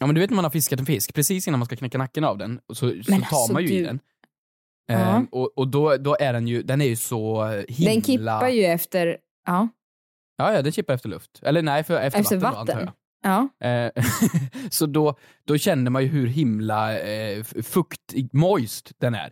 Ja 0.01 0.07
men 0.07 0.14
du 0.14 0.21
vet 0.21 0.31
när 0.31 0.35
man 0.35 0.45
har 0.45 0.51
fiskat 0.51 0.81
en 0.81 0.87
fisk, 0.87 1.14
precis 1.14 1.49
innan 1.49 1.59
man 1.61 1.66
ska 1.66 1.77
knäcka 1.77 1.99
nacken 1.99 2.25
av 2.25 2.38
den, 2.38 2.61
så, 2.69 2.75
så 2.75 2.87
tar 3.12 3.14
alltså, 3.16 3.53
man 3.53 3.62
ju 3.62 3.69
i 3.69 3.79
du- 3.79 3.85
den. 3.85 4.01
Ja. 4.88 4.95
Ehm, 5.16 5.27
och 5.33 5.59
och 5.59 5.69
då, 5.69 5.97
då 5.97 6.16
är 6.21 6.33
den 6.33 6.49
ju, 6.49 6.62
den 6.62 6.81
är 6.81 6.87
ju 6.87 6.97
så 6.97 7.45
himla... 7.69 7.92
Den 7.92 8.03
kippar 8.03 8.49
ju 8.49 8.64
efter, 8.64 9.16
ja, 9.47 9.69
Ja, 10.37 10.53
ja, 10.53 10.62
den 10.62 10.72
kippar 10.72 10.94
efter 10.94 11.09
luft. 11.09 11.40
Eller 11.42 11.62
nej, 11.62 11.85
för, 11.85 12.01
efter, 12.01 12.20
efter 12.20 12.37
vatten, 12.37 12.59
vatten. 12.66 12.77
Då, 12.77 12.83
antar 12.83 12.92
ja. 13.22 13.49
jag. 13.59 13.85
Eh, 13.96 14.05
så 14.70 14.87
då, 14.87 15.16
då 15.46 15.59
känner 15.59 15.90
man 15.90 16.03
ju 16.03 16.09
hur 16.09 16.27
himla 16.27 16.99
eh, 17.01 17.42
fukt, 17.44 18.01
moist 18.33 18.92
den 19.01 19.14
är. 19.14 19.31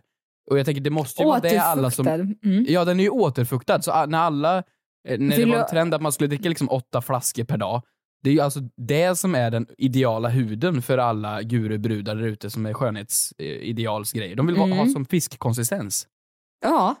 Och 0.51 0.59
jag 0.59 0.65
tänker 0.65 0.81
det 0.81 0.89
måste 0.89 1.21
ju 1.23 1.27
vara 1.27 1.39
det 1.39 1.57
alla 1.57 1.91
som... 1.91 2.07
Mm. 2.07 2.65
Ja, 2.67 2.85
den 2.85 2.99
är 2.99 3.03
ju 3.03 3.09
återfuktad. 3.09 3.81
Så 3.81 4.05
när 4.05 4.17
alla... 4.17 4.57
eh, 4.57 4.63
När 5.19 5.29
det 5.29 5.35
Vill 5.37 5.51
var 5.51 5.59
en 5.59 5.67
trend 5.67 5.93
att 5.93 6.01
man 6.01 6.11
skulle 6.11 6.27
dricka 6.27 6.49
liksom 6.49 6.69
åtta 6.69 7.01
flaskor 7.01 7.43
per 7.43 7.57
dag. 7.57 7.81
Det 8.23 8.29
är 8.29 8.33
ju 8.33 8.39
alltså 8.39 8.59
det 8.77 9.15
som 9.15 9.35
är 9.35 9.51
den 9.51 9.67
ideala 9.77 10.29
huden 10.29 10.81
för 10.81 10.97
alla 10.97 11.41
gurubrudar 11.41 12.15
där 12.15 12.23
ute 12.23 12.49
som 12.49 12.65
är 12.65 12.73
skönhetsidealsgrejer. 12.73 14.35
De 14.35 14.47
vill 14.47 14.55
Mm. 14.55 14.71
ha 14.71 14.87
som 14.87 15.05
fiskkonsistens. 15.05 16.07
Ja, 16.61 16.95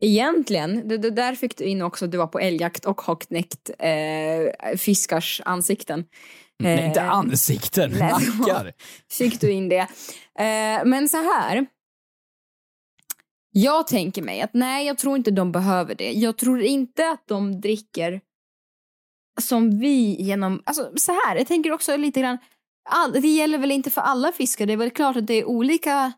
egentligen. 0.00 0.88
Det, 0.88 0.98
det 0.98 1.10
där 1.10 1.34
fick 1.34 1.56
du 1.56 1.64
in 1.64 1.82
också, 1.82 2.06
du 2.06 2.18
var 2.18 2.26
på 2.26 2.38
älgjakt 2.38 2.84
och 2.84 3.00
har 3.00 3.16
knäckt 3.16 3.70
eh, 3.78 4.76
fiskars 4.76 5.42
ansikten. 5.44 6.04
Nej, 6.58 6.86
inte 6.86 7.00
Eh, 7.00 7.10
ansikten, 7.10 7.90
nej, 7.90 8.12
nackar. 8.12 8.72
Fick 9.10 9.40
du 9.40 9.52
in 9.52 9.68
det. 9.68 9.86
Eh, 10.38 10.84
men 10.84 11.08
så 11.08 11.16
här. 11.16 11.66
Jag 13.52 13.86
tänker 13.86 14.22
mig 14.22 14.40
att 14.40 14.54
nej, 14.54 14.86
jag 14.86 14.98
tror 14.98 15.16
inte 15.16 15.30
de 15.30 15.52
behöver 15.52 15.94
det. 15.94 16.12
Jag 16.12 16.38
tror 16.38 16.62
inte 16.62 17.10
att 17.10 17.26
de 17.26 17.60
dricker 17.60 18.20
som 19.40 19.78
vi 19.78 20.22
genom... 20.22 20.62
Alltså 20.66 20.92
så 20.96 21.12
här, 21.12 21.36
jag 21.36 21.46
tänker 21.46 21.72
också 21.72 21.96
lite 21.96 22.20
grann... 22.20 22.38
All, 22.90 23.12
det 23.12 23.28
gäller 23.28 23.58
väl 23.58 23.70
inte 23.70 23.90
för 23.90 24.00
alla 24.00 24.32
fiskar? 24.32 24.66
Det 24.66 24.72
är 24.72 24.76
väl 24.76 24.90
klart 24.90 25.16
att 25.16 25.26
det 25.26 25.34
är 25.34 25.44
olika... 25.44 26.12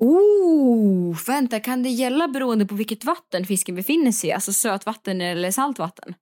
Oh, 0.00 1.16
vänta, 1.26 1.60
kan 1.60 1.82
det 1.82 1.88
gälla 1.88 2.28
beroende 2.28 2.66
på 2.66 2.74
vilket 2.74 3.04
vatten 3.04 3.46
fisken 3.46 3.74
befinner 3.74 4.12
sig 4.12 4.30
i? 4.30 4.32
Alltså 4.32 4.52
sötvatten 4.52 5.20
eller 5.20 5.50
saltvatten? 5.50 6.14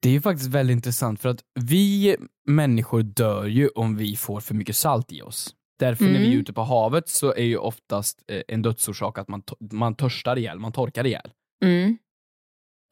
Det 0.00 0.08
är 0.08 0.12
ju 0.12 0.20
faktiskt 0.20 0.50
väldigt 0.50 0.74
intressant 0.74 1.20
för 1.20 1.28
att 1.28 1.40
vi 1.60 2.16
människor 2.48 3.02
dör 3.02 3.44
ju 3.46 3.68
om 3.68 3.96
vi 3.96 4.16
får 4.16 4.40
för 4.40 4.54
mycket 4.54 4.76
salt 4.76 5.12
i 5.12 5.22
oss. 5.22 5.54
Därför 5.78 6.04
när 6.04 6.12
vi 6.12 6.18
är 6.18 6.26
Mm. 6.26 6.38
ute 6.40 6.52
på 6.52 6.62
havet 6.62 7.08
så 7.08 7.34
är 7.34 7.42
ju 7.44 7.56
oftast 7.56 8.22
eh, 8.28 8.42
en 8.48 8.62
dödsorsak 8.62 9.18
att 9.18 9.28
man, 9.28 9.42
man 9.72 9.94
törstar 9.94 10.38
ihjäl, 10.38 10.58
man 10.58 10.72
torkar 10.72 11.06
ihjäl. 11.06 11.30
Mm. 11.64 11.98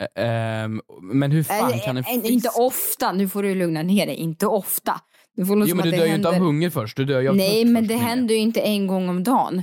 Ä- 0.03 0.21
ehm, 0.23 0.81
men 1.03 1.31
hur 1.33 1.43
fan 1.43 1.73
Äh, 1.73 1.85
kan 1.85 1.97
en 1.97 2.05
fisk... 2.05 2.25
Inte 2.31 2.49
ofta, 2.49 3.13
nu 3.13 3.29
får 3.29 3.43
du 3.43 3.55
lugna 3.55 3.83
ner 3.83 4.07
dig. 4.07 4.17
Inte 4.17 4.47
ofta. 4.47 5.01
Det 5.37 5.47
får 5.47 5.69
Jo 5.69 5.77
men 5.77 5.85
du 5.85 5.91
det 5.91 5.97
dör 5.97 6.07
ju 6.07 6.15
inte 6.15 6.29
av 6.29 6.35
hunger 6.35 6.71
först, 6.71 6.97
du 6.97 7.05
dör 7.05 7.21
ju 7.21 7.29
av 7.29 7.37
Nej, 7.37 7.65
men 7.65 7.87
det 7.87 7.95
händer 7.97 8.35
ju 8.35 8.41
inte 8.41 8.61
en 8.61 8.87
gång 8.87 9.09
om 9.09 9.23
dagen. 9.25 9.63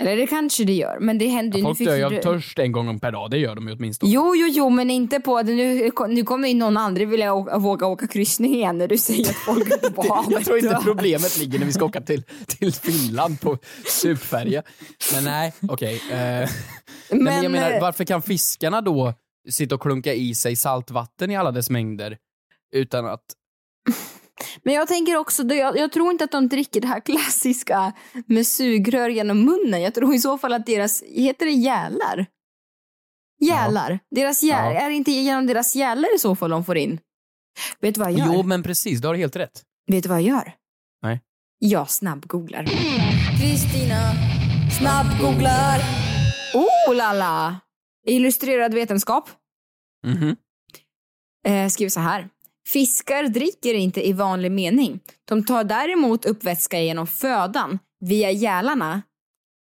Eller 0.00 0.16
det 0.16 0.26
kanske 0.26 0.64
det 0.64 0.72
gör, 0.72 0.98
men 1.00 1.18
det 1.18 1.26
händer 1.26 1.58
Ja, 1.58 1.68
ju... 1.68 1.74
folk 1.74 1.88
dör 1.88 1.96
ju 1.96 2.04
av 2.04 2.22
törst 2.22 2.58
en 2.58 2.72
gång 2.72 3.00
per 3.00 3.12
dag, 3.12 3.30
det 3.30 3.38
gör 3.38 3.54
de 3.54 3.68
ju 3.68 3.74
åtminstone. 3.74 4.12
Jo, 4.12 4.36
jo, 4.36 4.46
jo, 4.50 4.70
men 4.70 4.90
inte 4.90 5.20
på... 5.20 5.42
Nu, 5.42 5.90
nu 6.08 6.22
kommer 6.22 6.48
ju 6.48 6.54
någon 6.54 6.76
aldrig 6.76 7.08
vilja 7.08 7.34
åka, 7.34 7.58
våga 7.58 7.86
åka 7.86 8.06
kryssning 8.06 8.54
igen 8.54 8.78
när 8.78 8.88
du 8.88 8.98
säger 8.98 9.30
att 9.30 9.36
folk 9.36 9.66
ute 9.66 9.92
på 9.92 10.02
havet 10.14 10.30
Jag 10.30 10.44
tror 10.44 10.58
inte 10.58 10.80
problemet 10.84 11.38
ligger 11.38 11.58
när 11.58 11.66
vi 11.66 11.72
ska 11.72 11.84
åka 11.84 12.00
till, 12.00 12.22
till 12.46 12.72
Finland 12.72 13.40
på 13.40 13.58
supfärja. 13.86 14.62
Men 15.14 15.24
nej, 15.24 15.52
okej. 15.68 16.02
Eh, 16.10 16.16
nej, 16.16 16.48
men 17.10 17.26
jag 17.34 17.42
Men, 17.42 17.52
menar, 17.52 17.70
eh, 17.70 17.80
varför 17.80 18.04
kan 18.04 18.22
fiskarna 18.22 18.80
då 18.80 19.14
sitta 19.50 19.74
och 19.74 19.82
klunka 19.82 20.14
i 20.14 20.34
sig 20.34 20.56
saltvatten 20.56 21.30
i 21.30 21.36
alla 21.36 21.50
dess 21.50 21.70
mängder 21.70 22.16
utan 22.74 23.06
att... 23.06 23.24
Men 24.62 24.74
jag 24.74 24.88
tänker 24.88 25.16
också, 25.16 25.42
jag, 25.42 25.78
jag 25.78 25.92
tror 25.92 26.10
inte 26.10 26.24
att 26.24 26.30
de 26.32 26.48
dricker 26.48 26.80
det 26.80 26.86
här 26.86 27.00
klassiska 27.00 27.92
med 28.26 28.46
sugrör 28.46 29.08
genom 29.08 29.44
munnen. 29.44 29.82
Jag 29.82 29.94
tror 29.94 30.14
i 30.14 30.18
så 30.18 30.38
fall 30.38 30.52
att 30.52 30.66
deras, 30.66 31.02
heter 31.02 31.46
det 31.46 31.52
gälar? 31.52 32.26
Gälar. 33.40 33.98
Deras 34.10 34.42
gä, 34.42 34.48
Ja. 34.52 34.72
Är 34.80 34.88
det 34.90 34.94
inte 34.96 35.10
genom 35.10 35.46
deras 35.46 35.76
gälar 35.76 36.14
i 36.14 36.18
så 36.18 36.36
fall 36.36 36.50
de 36.50 36.64
får 36.64 36.76
in? 36.76 37.00
Vet 37.80 37.94
du 37.94 38.00
vad 38.00 38.12
jag 38.12 38.18
gör? 38.18 38.34
Jo, 38.34 38.42
men 38.42 38.62
precis, 38.62 39.00
du 39.00 39.08
har 39.08 39.14
helt 39.14 39.36
rätt. 39.36 39.62
Vet 39.86 40.02
du 40.02 40.08
vad 40.08 40.22
jag 40.22 40.28
gör? 40.28 40.52
Nej. 41.02 41.20
Jag 41.58 41.90
snabbgooglar. 41.90 42.64
Kristina 43.40 44.12
snabbgooglar. 44.78 45.80
Oh 46.54 46.94
la 46.94 47.12
la! 47.12 47.56
Illustrerad 48.06 48.74
vetenskap. 48.74 49.30
Mhm. 50.06 50.36
Eh, 51.46 51.68
skriver 51.68 51.90
så 51.90 52.00
här. 52.00 52.28
Fiskar 52.68 53.24
dricker 53.24 53.74
inte 53.74 54.08
i 54.08 54.12
vanlig 54.12 54.52
mening. 54.52 55.00
De 55.28 55.44
tar 55.44 55.64
däremot 55.64 56.24
upp 56.24 56.44
vätska 56.44 56.80
genom 56.80 57.06
födan 57.06 57.78
via 58.00 58.30
gälarna 58.30 59.02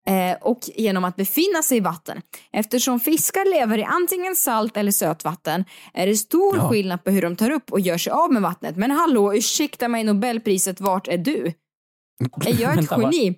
eh, 0.08 0.36
och 0.42 0.60
genom 0.76 1.04
att 1.04 1.16
befinna 1.16 1.62
sig 1.62 1.76
i 1.76 1.80
vatten. 1.80 2.22
Eftersom 2.52 3.00
fiskar 3.00 3.44
lever 3.58 3.78
i 3.78 3.84
antingen 3.84 4.36
salt 4.36 4.76
eller 4.76 4.92
sötvatten 4.92 5.64
är 5.94 6.06
det 6.06 6.16
stor 6.16 6.56
Ja. 6.56 6.68
skillnad 6.68 7.04
på 7.04 7.10
hur 7.10 7.22
de 7.22 7.36
tar 7.36 7.50
upp 7.50 7.72
och 7.72 7.80
gör 7.80 7.98
sig 7.98 8.10
av 8.12 8.32
med 8.32 8.42
vattnet. 8.42 8.76
Men 8.76 8.90
hallå, 8.90 9.34
ursäkta 9.34 9.88
mig 9.88 10.04
Nobelpriset, 10.04 10.80
vart 10.80 11.08
är 11.08 11.18
du? 11.18 11.46
Är 12.46 12.60
jag 12.60 12.78
ett 12.78 12.90
geni? 12.90 13.34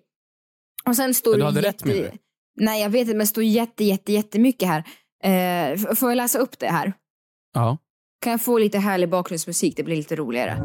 Och 0.85 0.97
sen 0.97 1.15
står 1.15 1.33
Ja, 1.33 1.37
du 1.37 1.41
det 1.41 1.47
hade 1.47 1.61
jätte... 1.61 1.69
rätt, 1.69 1.85
menar 1.85 2.11
du? 2.13 2.19
Nej, 2.61 2.83
jag 2.83 2.91
vet 2.91 3.01
inte, 3.01 3.11
men 3.13 3.19
det 3.19 3.27
står 3.27 3.45
jätte, 3.45 3.85
jätte, 3.85 4.13
jättemycket 4.13 4.69
här. 4.69 4.85
Eh, 5.25 5.95
får 5.95 6.11
jag 6.11 6.17
läsa 6.17 6.39
upp 6.39 6.59
det 6.59 6.67
här? 6.69 6.93
Ja. 7.55 7.79
Kan 8.25 8.31
jag 8.31 8.43
få 8.43 8.59
lite 8.59 8.79
härlig 8.79 9.09
bakgrundsmusik? 9.09 9.77
Det 9.77 9.83
blir 9.83 9.97
lite 9.97 10.17
roligare. 10.17 10.57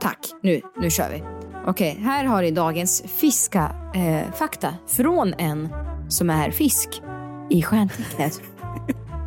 Tack, 0.00 0.18
nu, 0.42 0.60
nu 0.76 0.90
kör 0.90 1.10
vi. 1.10 1.22
Okej, 1.66 1.98
här 2.02 2.24
har 2.24 2.42
ni 2.42 2.50
dagens 2.50 3.02
fiska 3.06 3.72
eh, 3.94 4.32
fakta 4.34 4.74
från 4.88 5.34
en 5.38 5.68
som 6.08 6.30
är 6.30 6.50
fisk 6.50 6.88
i 7.50 7.62
stjärntecknet. 7.62 8.40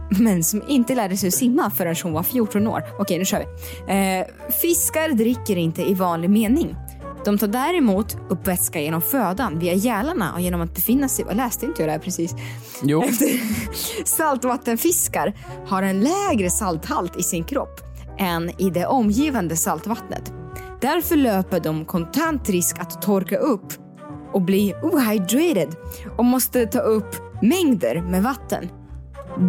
Men 0.20 0.44
som 0.44 0.64
inte 0.68 0.96
lärde 0.96 1.18
sig 1.18 1.32
simma 1.32 1.72
förrän 1.72 1.96
hon 2.04 2.14
var 2.14 2.24
14 2.24 2.68
år. 2.68 2.84
Okej, 3.00 3.18
nu 3.18 3.26
kör 3.26 3.40
vi. 3.40 3.46
Eh, 3.94 4.52
fiskar 4.62 5.10
dricker 5.10 5.58
inte 5.58 5.90
i 5.90 5.94
vanlig 5.94 6.30
mening. 6.30 6.76
De 7.26 7.38
tar 7.38 7.48
däremot 7.48 8.18
upp 8.30 8.48
vätska 8.48 8.82
genom 8.82 9.02
födan 9.02 9.60
via 9.60 9.74
gälarna 9.74 10.34
och 10.34 10.42
genom 10.42 10.62
att 10.62 10.76
befinna 10.76 11.10
sig... 11.10 11.26
Jag 11.28 11.38
läste 11.38 11.66
inte 11.66 11.82
jag 11.82 11.88
det 11.90 11.92
här 11.92 12.00
precis? 12.00 12.36
Jo. 12.84 13.04
Saltvattenfiskar 14.06 15.34
har 15.68 15.84
en 15.84 16.00
lägre 16.00 16.50
salthalt 16.50 17.18
i 17.18 17.24
sin 17.24 17.44
kropp 17.44 17.80
än 18.18 18.62
i 18.62 18.70
det 18.70 18.86
omgivande 18.86 19.56
saltvattnet. 19.56 20.34
Därför 20.82 21.16
löper 21.16 21.60
de 21.60 21.86
kontant 21.86 22.50
risk 22.50 22.80
att 22.80 23.02
torka 23.02 23.38
upp 23.38 23.74
och 24.34 24.42
bli 24.42 24.74
ohydrated 24.82 25.76
och 26.18 26.26
måste 26.26 26.66
ta 26.66 26.80
upp 26.80 27.16
mängder 27.42 28.02
med 28.02 28.24
vatten. 28.24 28.70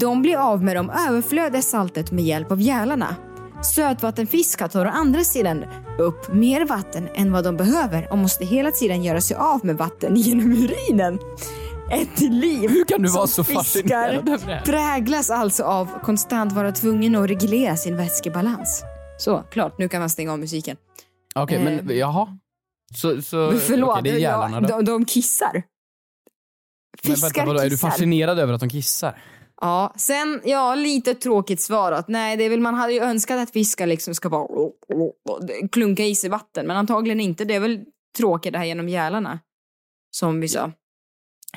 De 0.00 0.22
blir 0.22 0.37
av 0.37 0.64
med 0.64 0.76
de 0.76 0.90
överflödiga 0.90 1.62
saltet 1.62 2.12
med 2.12 2.24
hjälp 2.24 2.52
av 2.52 2.61
gälarna. 2.61 3.16
Sötvattenfiskar 3.62 4.68
tar 4.68 4.87
å 4.87 4.88
andra 4.88 5.25
sidan 5.25 5.64
upp 5.99 6.33
mer 6.33 6.64
vatten 6.66 7.09
än 7.14 7.33
vad 7.33 7.44
de 7.44 7.57
behöver 7.57 8.12
och 8.12 8.18
måste 8.18 8.44
hela 8.44 8.70
tiden 8.70 9.03
göra 9.05 9.20
sig 9.20 9.37
av 9.37 9.64
med 9.66 9.77
vatten 9.77 10.16
genom 10.16 10.53
urinen. 10.53 11.18
Ett 11.92 12.20
liv 12.20 12.70
Hur 12.70 12.85
kan 12.85 13.03
du 13.03 13.09
vara 13.09 13.27
som 13.27 13.44
så 13.44 13.79
över 13.81 14.23
det 14.23 14.40
här? 14.46 14.61
präglas 14.64 15.31
alltså 15.31 15.62
av 15.64 15.88
konstant 16.05 16.53
vara 16.53 16.73
tvungen 16.73 17.16
att 17.16 17.29
reglera 17.31 17.77
sin 17.77 17.96
vätskebalans. 17.96 18.83
Så, 19.18 19.38
klart, 19.51 19.79
nu 19.79 19.88
kan 19.88 20.01
man 20.01 20.11
stänga 20.11 20.33
av 20.33 20.38
musiken. 20.38 20.77
Okej, 21.35 21.64
men 21.64 21.90
Eh. 21.90 21.96
jaha. 21.96 22.38
Så, 22.94 23.23
så, 23.23 23.37
Men 23.37 23.61
Förlåt, 23.61 23.90
okej, 23.99 24.03
det 24.03 24.11
är 24.18 24.20
gälarna 24.20 24.57
ja, 24.57 24.61
då. 24.61 24.77
de, 24.77 24.85
de 24.85 25.05
kissar. 25.05 25.53
Men 27.05 27.14
Fiskar 27.14 27.29
vänta, 27.29 27.44
vadå, 27.44 27.61
är 27.61 27.64
du 27.64 27.70
kissar. 27.70 27.88
fascinerad 27.90 28.38
över 28.38 28.53
att 28.53 28.61
de 28.61 28.68
kissar? 28.68 29.18
Ja, 29.61 29.92
sen, 29.96 30.40
ja, 30.44 30.75
lite 30.75 31.14
tråkigt 31.14 31.61
svarat. 31.61 32.09
Nej, 32.09 32.37
det 32.37 32.44
är 32.44 32.51
väl, 32.51 32.61
man 32.61 32.75
hade 32.75 32.92
ju 32.92 33.01
önskat 33.01 33.38
att 33.38 33.51
fiskar 33.51 33.87
liksom 33.87 34.14
ska 34.14 34.29
bara 34.31 34.46
klunka 35.73 36.05
i 36.05 36.14
sig 36.14 36.31
vatten, 36.31 36.66
men 36.66 36.77
antagligen 36.77 37.20
inte. 37.20 37.44
Det 37.44 37.55
är 37.55 37.61
väl 37.61 37.81
tråkigt 38.18 38.53
det 38.53 38.59
här 38.59 38.64
genom 38.66 38.88
gälarna. 38.88 39.38
Som 40.11 40.40
vi 40.40 40.49
sa. 40.49 40.59
Ja, 40.59 40.73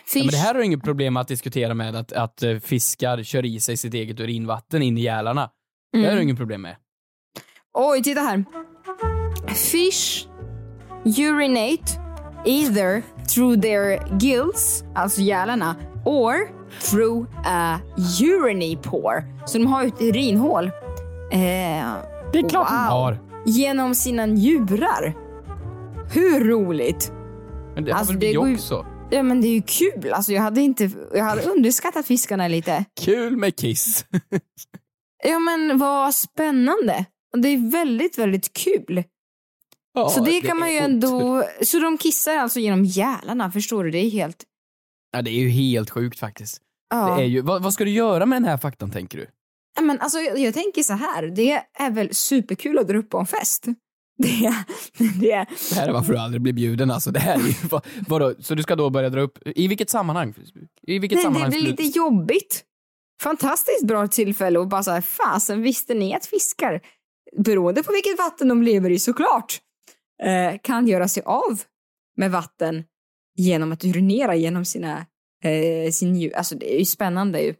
Fish. 0.05 0.19
men 0.23 0.27
det 0.31 0.37
här 0.37 0.55
har 0.55 0.61
inget 0.61 0.83
problem 0.83 1.17
att 1.17 1.27
diskutera 1.27 1.73
med 1.73 1.95
att, 1.95 2.11
att 2.11 2.43
eh, 2.43 2.59
fiskar 2.59 3.23
kör 3.23 3.45
i 3.45 3.59
sig 3.59 3.77
sitt 3.77 3.93
eget 3.93 4.19
urinvatten 4.19 4.81
in 4.81 4.97
i 4.97 5.01
gälarna. 5.01 5.49
Det 5.91 5.97
har 5.97 6.05
Mm. 6.05 6.15
du 6.17 6.23
inget 6.23 6.37
problem 6.37 6.61
med. 6.61 6.75
Oj, 7.73 8.03
titta 8.03 8.21
här. 8.21 8.45
Fish 9.55 10.27
urinate 11.05 11.99
either 12.45 13.03
through 13.33 13.61
their 13.61 14.17
gills, 14.19 14.83
alltså 14.95 15.21
gälarna, 15.21 15.75
or 16.05 16.35
through 16.81 17.27
a 17.45 17.79
urinary 18.21 18.77
pore. 18.83 19.23
Så 19.45 19.57
de 19.57 19.67
har 19.67 19.81
ju 19.83 19.87
ett 19.87 20.01
urinhål. 20.01 20.65
Eh, 20.65 20.71
Det 22.33 22.39
är 22.39 22.49
klart 22.49 22.67
de 22.69 22.75
har. 22.75 23.17
Genom 23.45 23.95
sina 23.95 24.25
njurar. 24.25 25.13
Hur 26.13 26.43
roligt? 26.49 27.11
Men 27.75 27.83
det 27.85 27.91
har 27.91 27.99
Alltså, 27.99 28.13
väl 28.13 28.19
det 28.19 28.27
vi 28.27 28.55
också? 28.55 28.85
Ja 29.11 29.23
men 29.23 29.41
det 29.41 29.47
är 29.47 29.53
ju 29.53 29.61
kul. 29.61 30.13
Alltså 30.13 30.31
jag 30.33 30.41
hade 30.41 30.61
inte, 30.61 30.89
jag 31.13 31.23
hade 31.23 31.41
underskattat 31.41 32.05
fiskarna 32.05 32.47
lite. 32.47 32.85
Kul 33.01 33.37
med 33.37 33.55
kiss. 33.55 34.05
Ja 35.25 35.39
men 35.39 35.77
vad 35.77 36.15
spännande. 36.15 37.05
Det 37.37 37.47
är 37.47 37.71
väldigt, 37.71 38.17
väldigt 38.17 38.53
kul. 38.53 39.03
Ja, 39.93 40.09
så 40.09 40.23
det 40.23 40.41
kan 40.41 40.59
man 40.59 40.71
ju 40.71 40.77
ändå, 40.77 41.43
så 41.61 41.79
de 41.79 41.97
kissar 41.97 42.35
alltså 42.37 42.59
genom 42.59 42.85
gälarna, 42.85 43.51
förstår 43.51 43.83
du? 43.83 43.91
Det 43.91 43.97
är 43.97 44.09
helt, 44.09 44.43
Ja, 45.13 45.21
det 45.21 45.31
är 45.31 45.39
ju 45.39 45.49
helt 45.49 45.89
sjukt 45.89 46.19
faktiskt. 46.19 46.61
ja. 46.89 47.15
Det 47.15 47.23
är 47.23 47.27
ju, 47.27 47.41
vad, 47.41 47.63
vad 47.63 47.73
ska 47.73 47.83
du 47.85 47.91
göra 47.91 48.25
med 48.25 48.35
den 48.41 48.49
här 48.49 48.57
faktan 48.57 48.91
tänker 48.91 49.17
du? 49.17 49.27
Ja, 49.75 49.81
Men 49.81 49.99
alltså 49.99 50.19
jag, 50.19 50.37
jag 50.39 50.53
tänker 50.53 50.83
så 50.83 50.93
här, 50.93 51.23
det 51.27 51.63
är 51.79 51.91
väl 51.91 52.13
superkul 52.13 52.79
att 52.79 52.87
dra 52.87 52.97
upp 52.97 53.09
på 53.09 53.17
en 53.19 53.25
fest. 53.25 53.65
Det 54.17 54.53
det 55.19 55.45
Det 55.69 55.75
här 55.75 55.87
är 55.87 55.91
varför 55.93 56.13
du 56.13 56.19
aldrig 56.19 56.41
blir 56.41 56.53
bjuden 56.53 56.91
alltså. 56.91 57.11
Det 57.11 57.19
här 57.19 57.35
är 57.35 57.47
ju, 57.47 57.53
vad, 57.69 57.85
vadå, 58.07 58.33
så 58.39 58.55
du 58.55 58.63
ska 58.63 58.75
då 58.75 58.89
börja 58.89 59.09
dra 59.09 59.21
upp, 59.21 59.39
i 59.45 59.67
vilket 59.67 59.89
sammanhang? 59.89 60.33
I 60.87 60.99
vilket 60.99 61.15
nej, 61.15 61.17
det 61.17 61.21
sammanhang 61.23 61.49
blir 61.49 61.59
skulle 61.59 61.75
du- 61.75 61.83
lite 61.83 61.97
jobbigt. 61.97 62.63
Fantastiskt 63.21 63.87
bra 63.87 64.07
tillfälle 64.07 64.59
och 64.59 64.67
bara 64.67 64.83
så 64.83 64.91
här, 64.91 65.01
fasen 65.01 65.61
visste 65.61 65.93
ni 65.93 66.13
att 66.15 66.25
fiskar, 66.25 66.81
beroende 67.37 67.83
på 67.83 67.91
vilket 67.91 68.17
vatten 68.17 68.47
de 68.47 68.63
lever 68.63 68.89
i 68.89 68.99
såklart, 68.99 69.59
eh, 70.23 70.59
kan 70.63 70.87
göra 70.87 71.07
sig 71.07 71.23
av 71.25 71.61
med 72.17 72.31
vatten 72.31 72.83
genom 73.35 73.71
att 73.71 73.85
urinera 73.85 74.35
genom 74.35 74.65
sina, 74.65 75.05
eh, 75.43 75.91
sin 75.91 76.15
djur. 76.15 76.35
Alltså 76.35 76.55
det 76.55 76.75
är 76.75 76.79
ju 76.79 76.85
spännande 76.85 77.41
ju. 77.41 77.53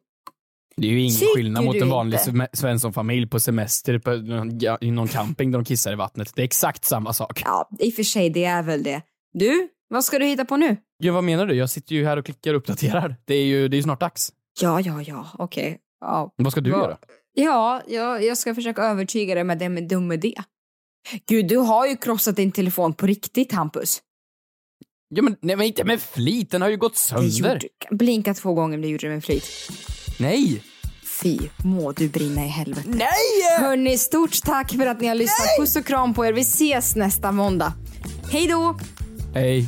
Det 0.77 0.87
är 0.87 0.91
ju 0.91 0.99
ingen 1.01 1.15
Tycker 1.19 1.35
skillnad 1.35 1.63
mot 1.65 1.75
en 1.75 1.89
vanlig 1.89 2.19
Svenssonfamilj 2.53 3.27
på 3.27 3.39
semester 3.39 3.99
på 3.99 4.13
i 4.85 4.91
någon 4.91 5.07
camping 5.07 5.51
där 5.51 5.59
de 5.59 5.65
kissar 5.65 5.91
i 5.93 5.95
vattnet. 5.95 6.31
Det 6.35 6.41
är 6.41 6.45
exakt 6.45 6.85
samma 6.85 7.13
sak. 7.13 7.41
Ja, 7.45 7.69
i 7.79 7.89
och 7.89 7.93
för 7.93 8.03
sig, 8.03 8.29
det 8.29 8.45
är 8.45 8.63
väl 8.63 8.83
det. 8.83 9.01
Du, 9.33 9.69
vad 9.89 10.03
ska 10.03 10.19
du 10.19 10.25
hitta 10.25 10.45
på 10.45 10.57
nu? 10.57 10.77
Ja, 10.97 11.13
vad 11.13 11.23
menar 11.23 11.45
du? 11.45 11.53
Jag 11.55 11.69
sitter 11.69 11.95
ju 11.95 12.05
här 12.05 12.17
och 12.17 12.25
klickar 12.25 12.53
och 12.53 12.57
uppdaterar. 12.57 13.15
Det 13.25 13.35
är 13.35 13.45
ju 13.45 13.67
det 13.67 13.75
är 13.75 13.77
ju 13.77 13.83
snart 13.83 13.99
dags. 13.99 14.33
Ja, 14.61 14.81
ja, 14.81 15.01
ja, 15.01 15.27
okej. 15.33 15.79
Ja. 16.01 16.33
Vad 16.35 16.51
ska 16.51 16.61
du 16.61 16.71
Vad- 16.71 16.81
göra? 16.81 16.97
Ja, 17.33 17.81
jag, 17.87 18.23
jag 18.23 18.37
ska 18.37 18.55
försöka 18.55 18.81
övertyga 18.83 19.35
dig 19.35 19.43
med 19.43 19.59
det 19.59 19.69
med 19.69 19.87
dum 19.87 20.11
idé. 20.11 20.33
Gud, 21.29 21.47
du 21.47 21.57
har 21.57 21.87
ju 21.87 21.95
krossat 21.95 22.35
din 22.35 22.51
telefon 22.51 22.93
på 22.93 23.07
riktigt, 23.07 23.51
Hampus. 23.51 24.01
Ja, 25.15 25.21
men, 25.23 25.35
nej, 25.41 25.55
men 25.55 25.65
inte 25.67 25.83
med 25.83 26.01
flit, 26.01 26.51
den 26.51 26.61
har 26.61 26.69
ju 26.69 26.77
gått 26.77 26.93
Det 26.93 26.99
sönder. 26.99 27.53
gjorde, 27.53 27.67
blinka 27.91 28.33
två 28.33 28.53
gånger, 28.53 28.77
men 28.77 28.81
det 28.81 28.87
gjorde 28.87 29.07
du 29.07 29.13
med 29.13 29.23
flit. 29.23 29.45
Nej! 30.19 30.63
Fy, 31.21 31.37
må 31.63 31.91
du 31.91 32.09
brinna 32.09 32.45
i 32.45 32.47
helvete. 32.47 32.87
Nej! 32.89 33.59
Hörni, 33.59 33.97
stort 33.97 34.41
tack 34.43 34.71
för 34.71 34.85
att 34.87 35.01
ni 35.01 35.07
har 35.07 35.15
lyssnat. 35.15 35.47
Puss 35.59 35.75
och 35.75 35.85
kram 35.85 36.13
på 36.13 36.25
er. 36.25 36.33
Vi 36.33 36.41
ses 36.41 36.95
nästa 36.95 37.31
måndag. 37.31 37.73
Hej 38.31 38.47
då! 38.47 38.79
Hej. 39.33 39.67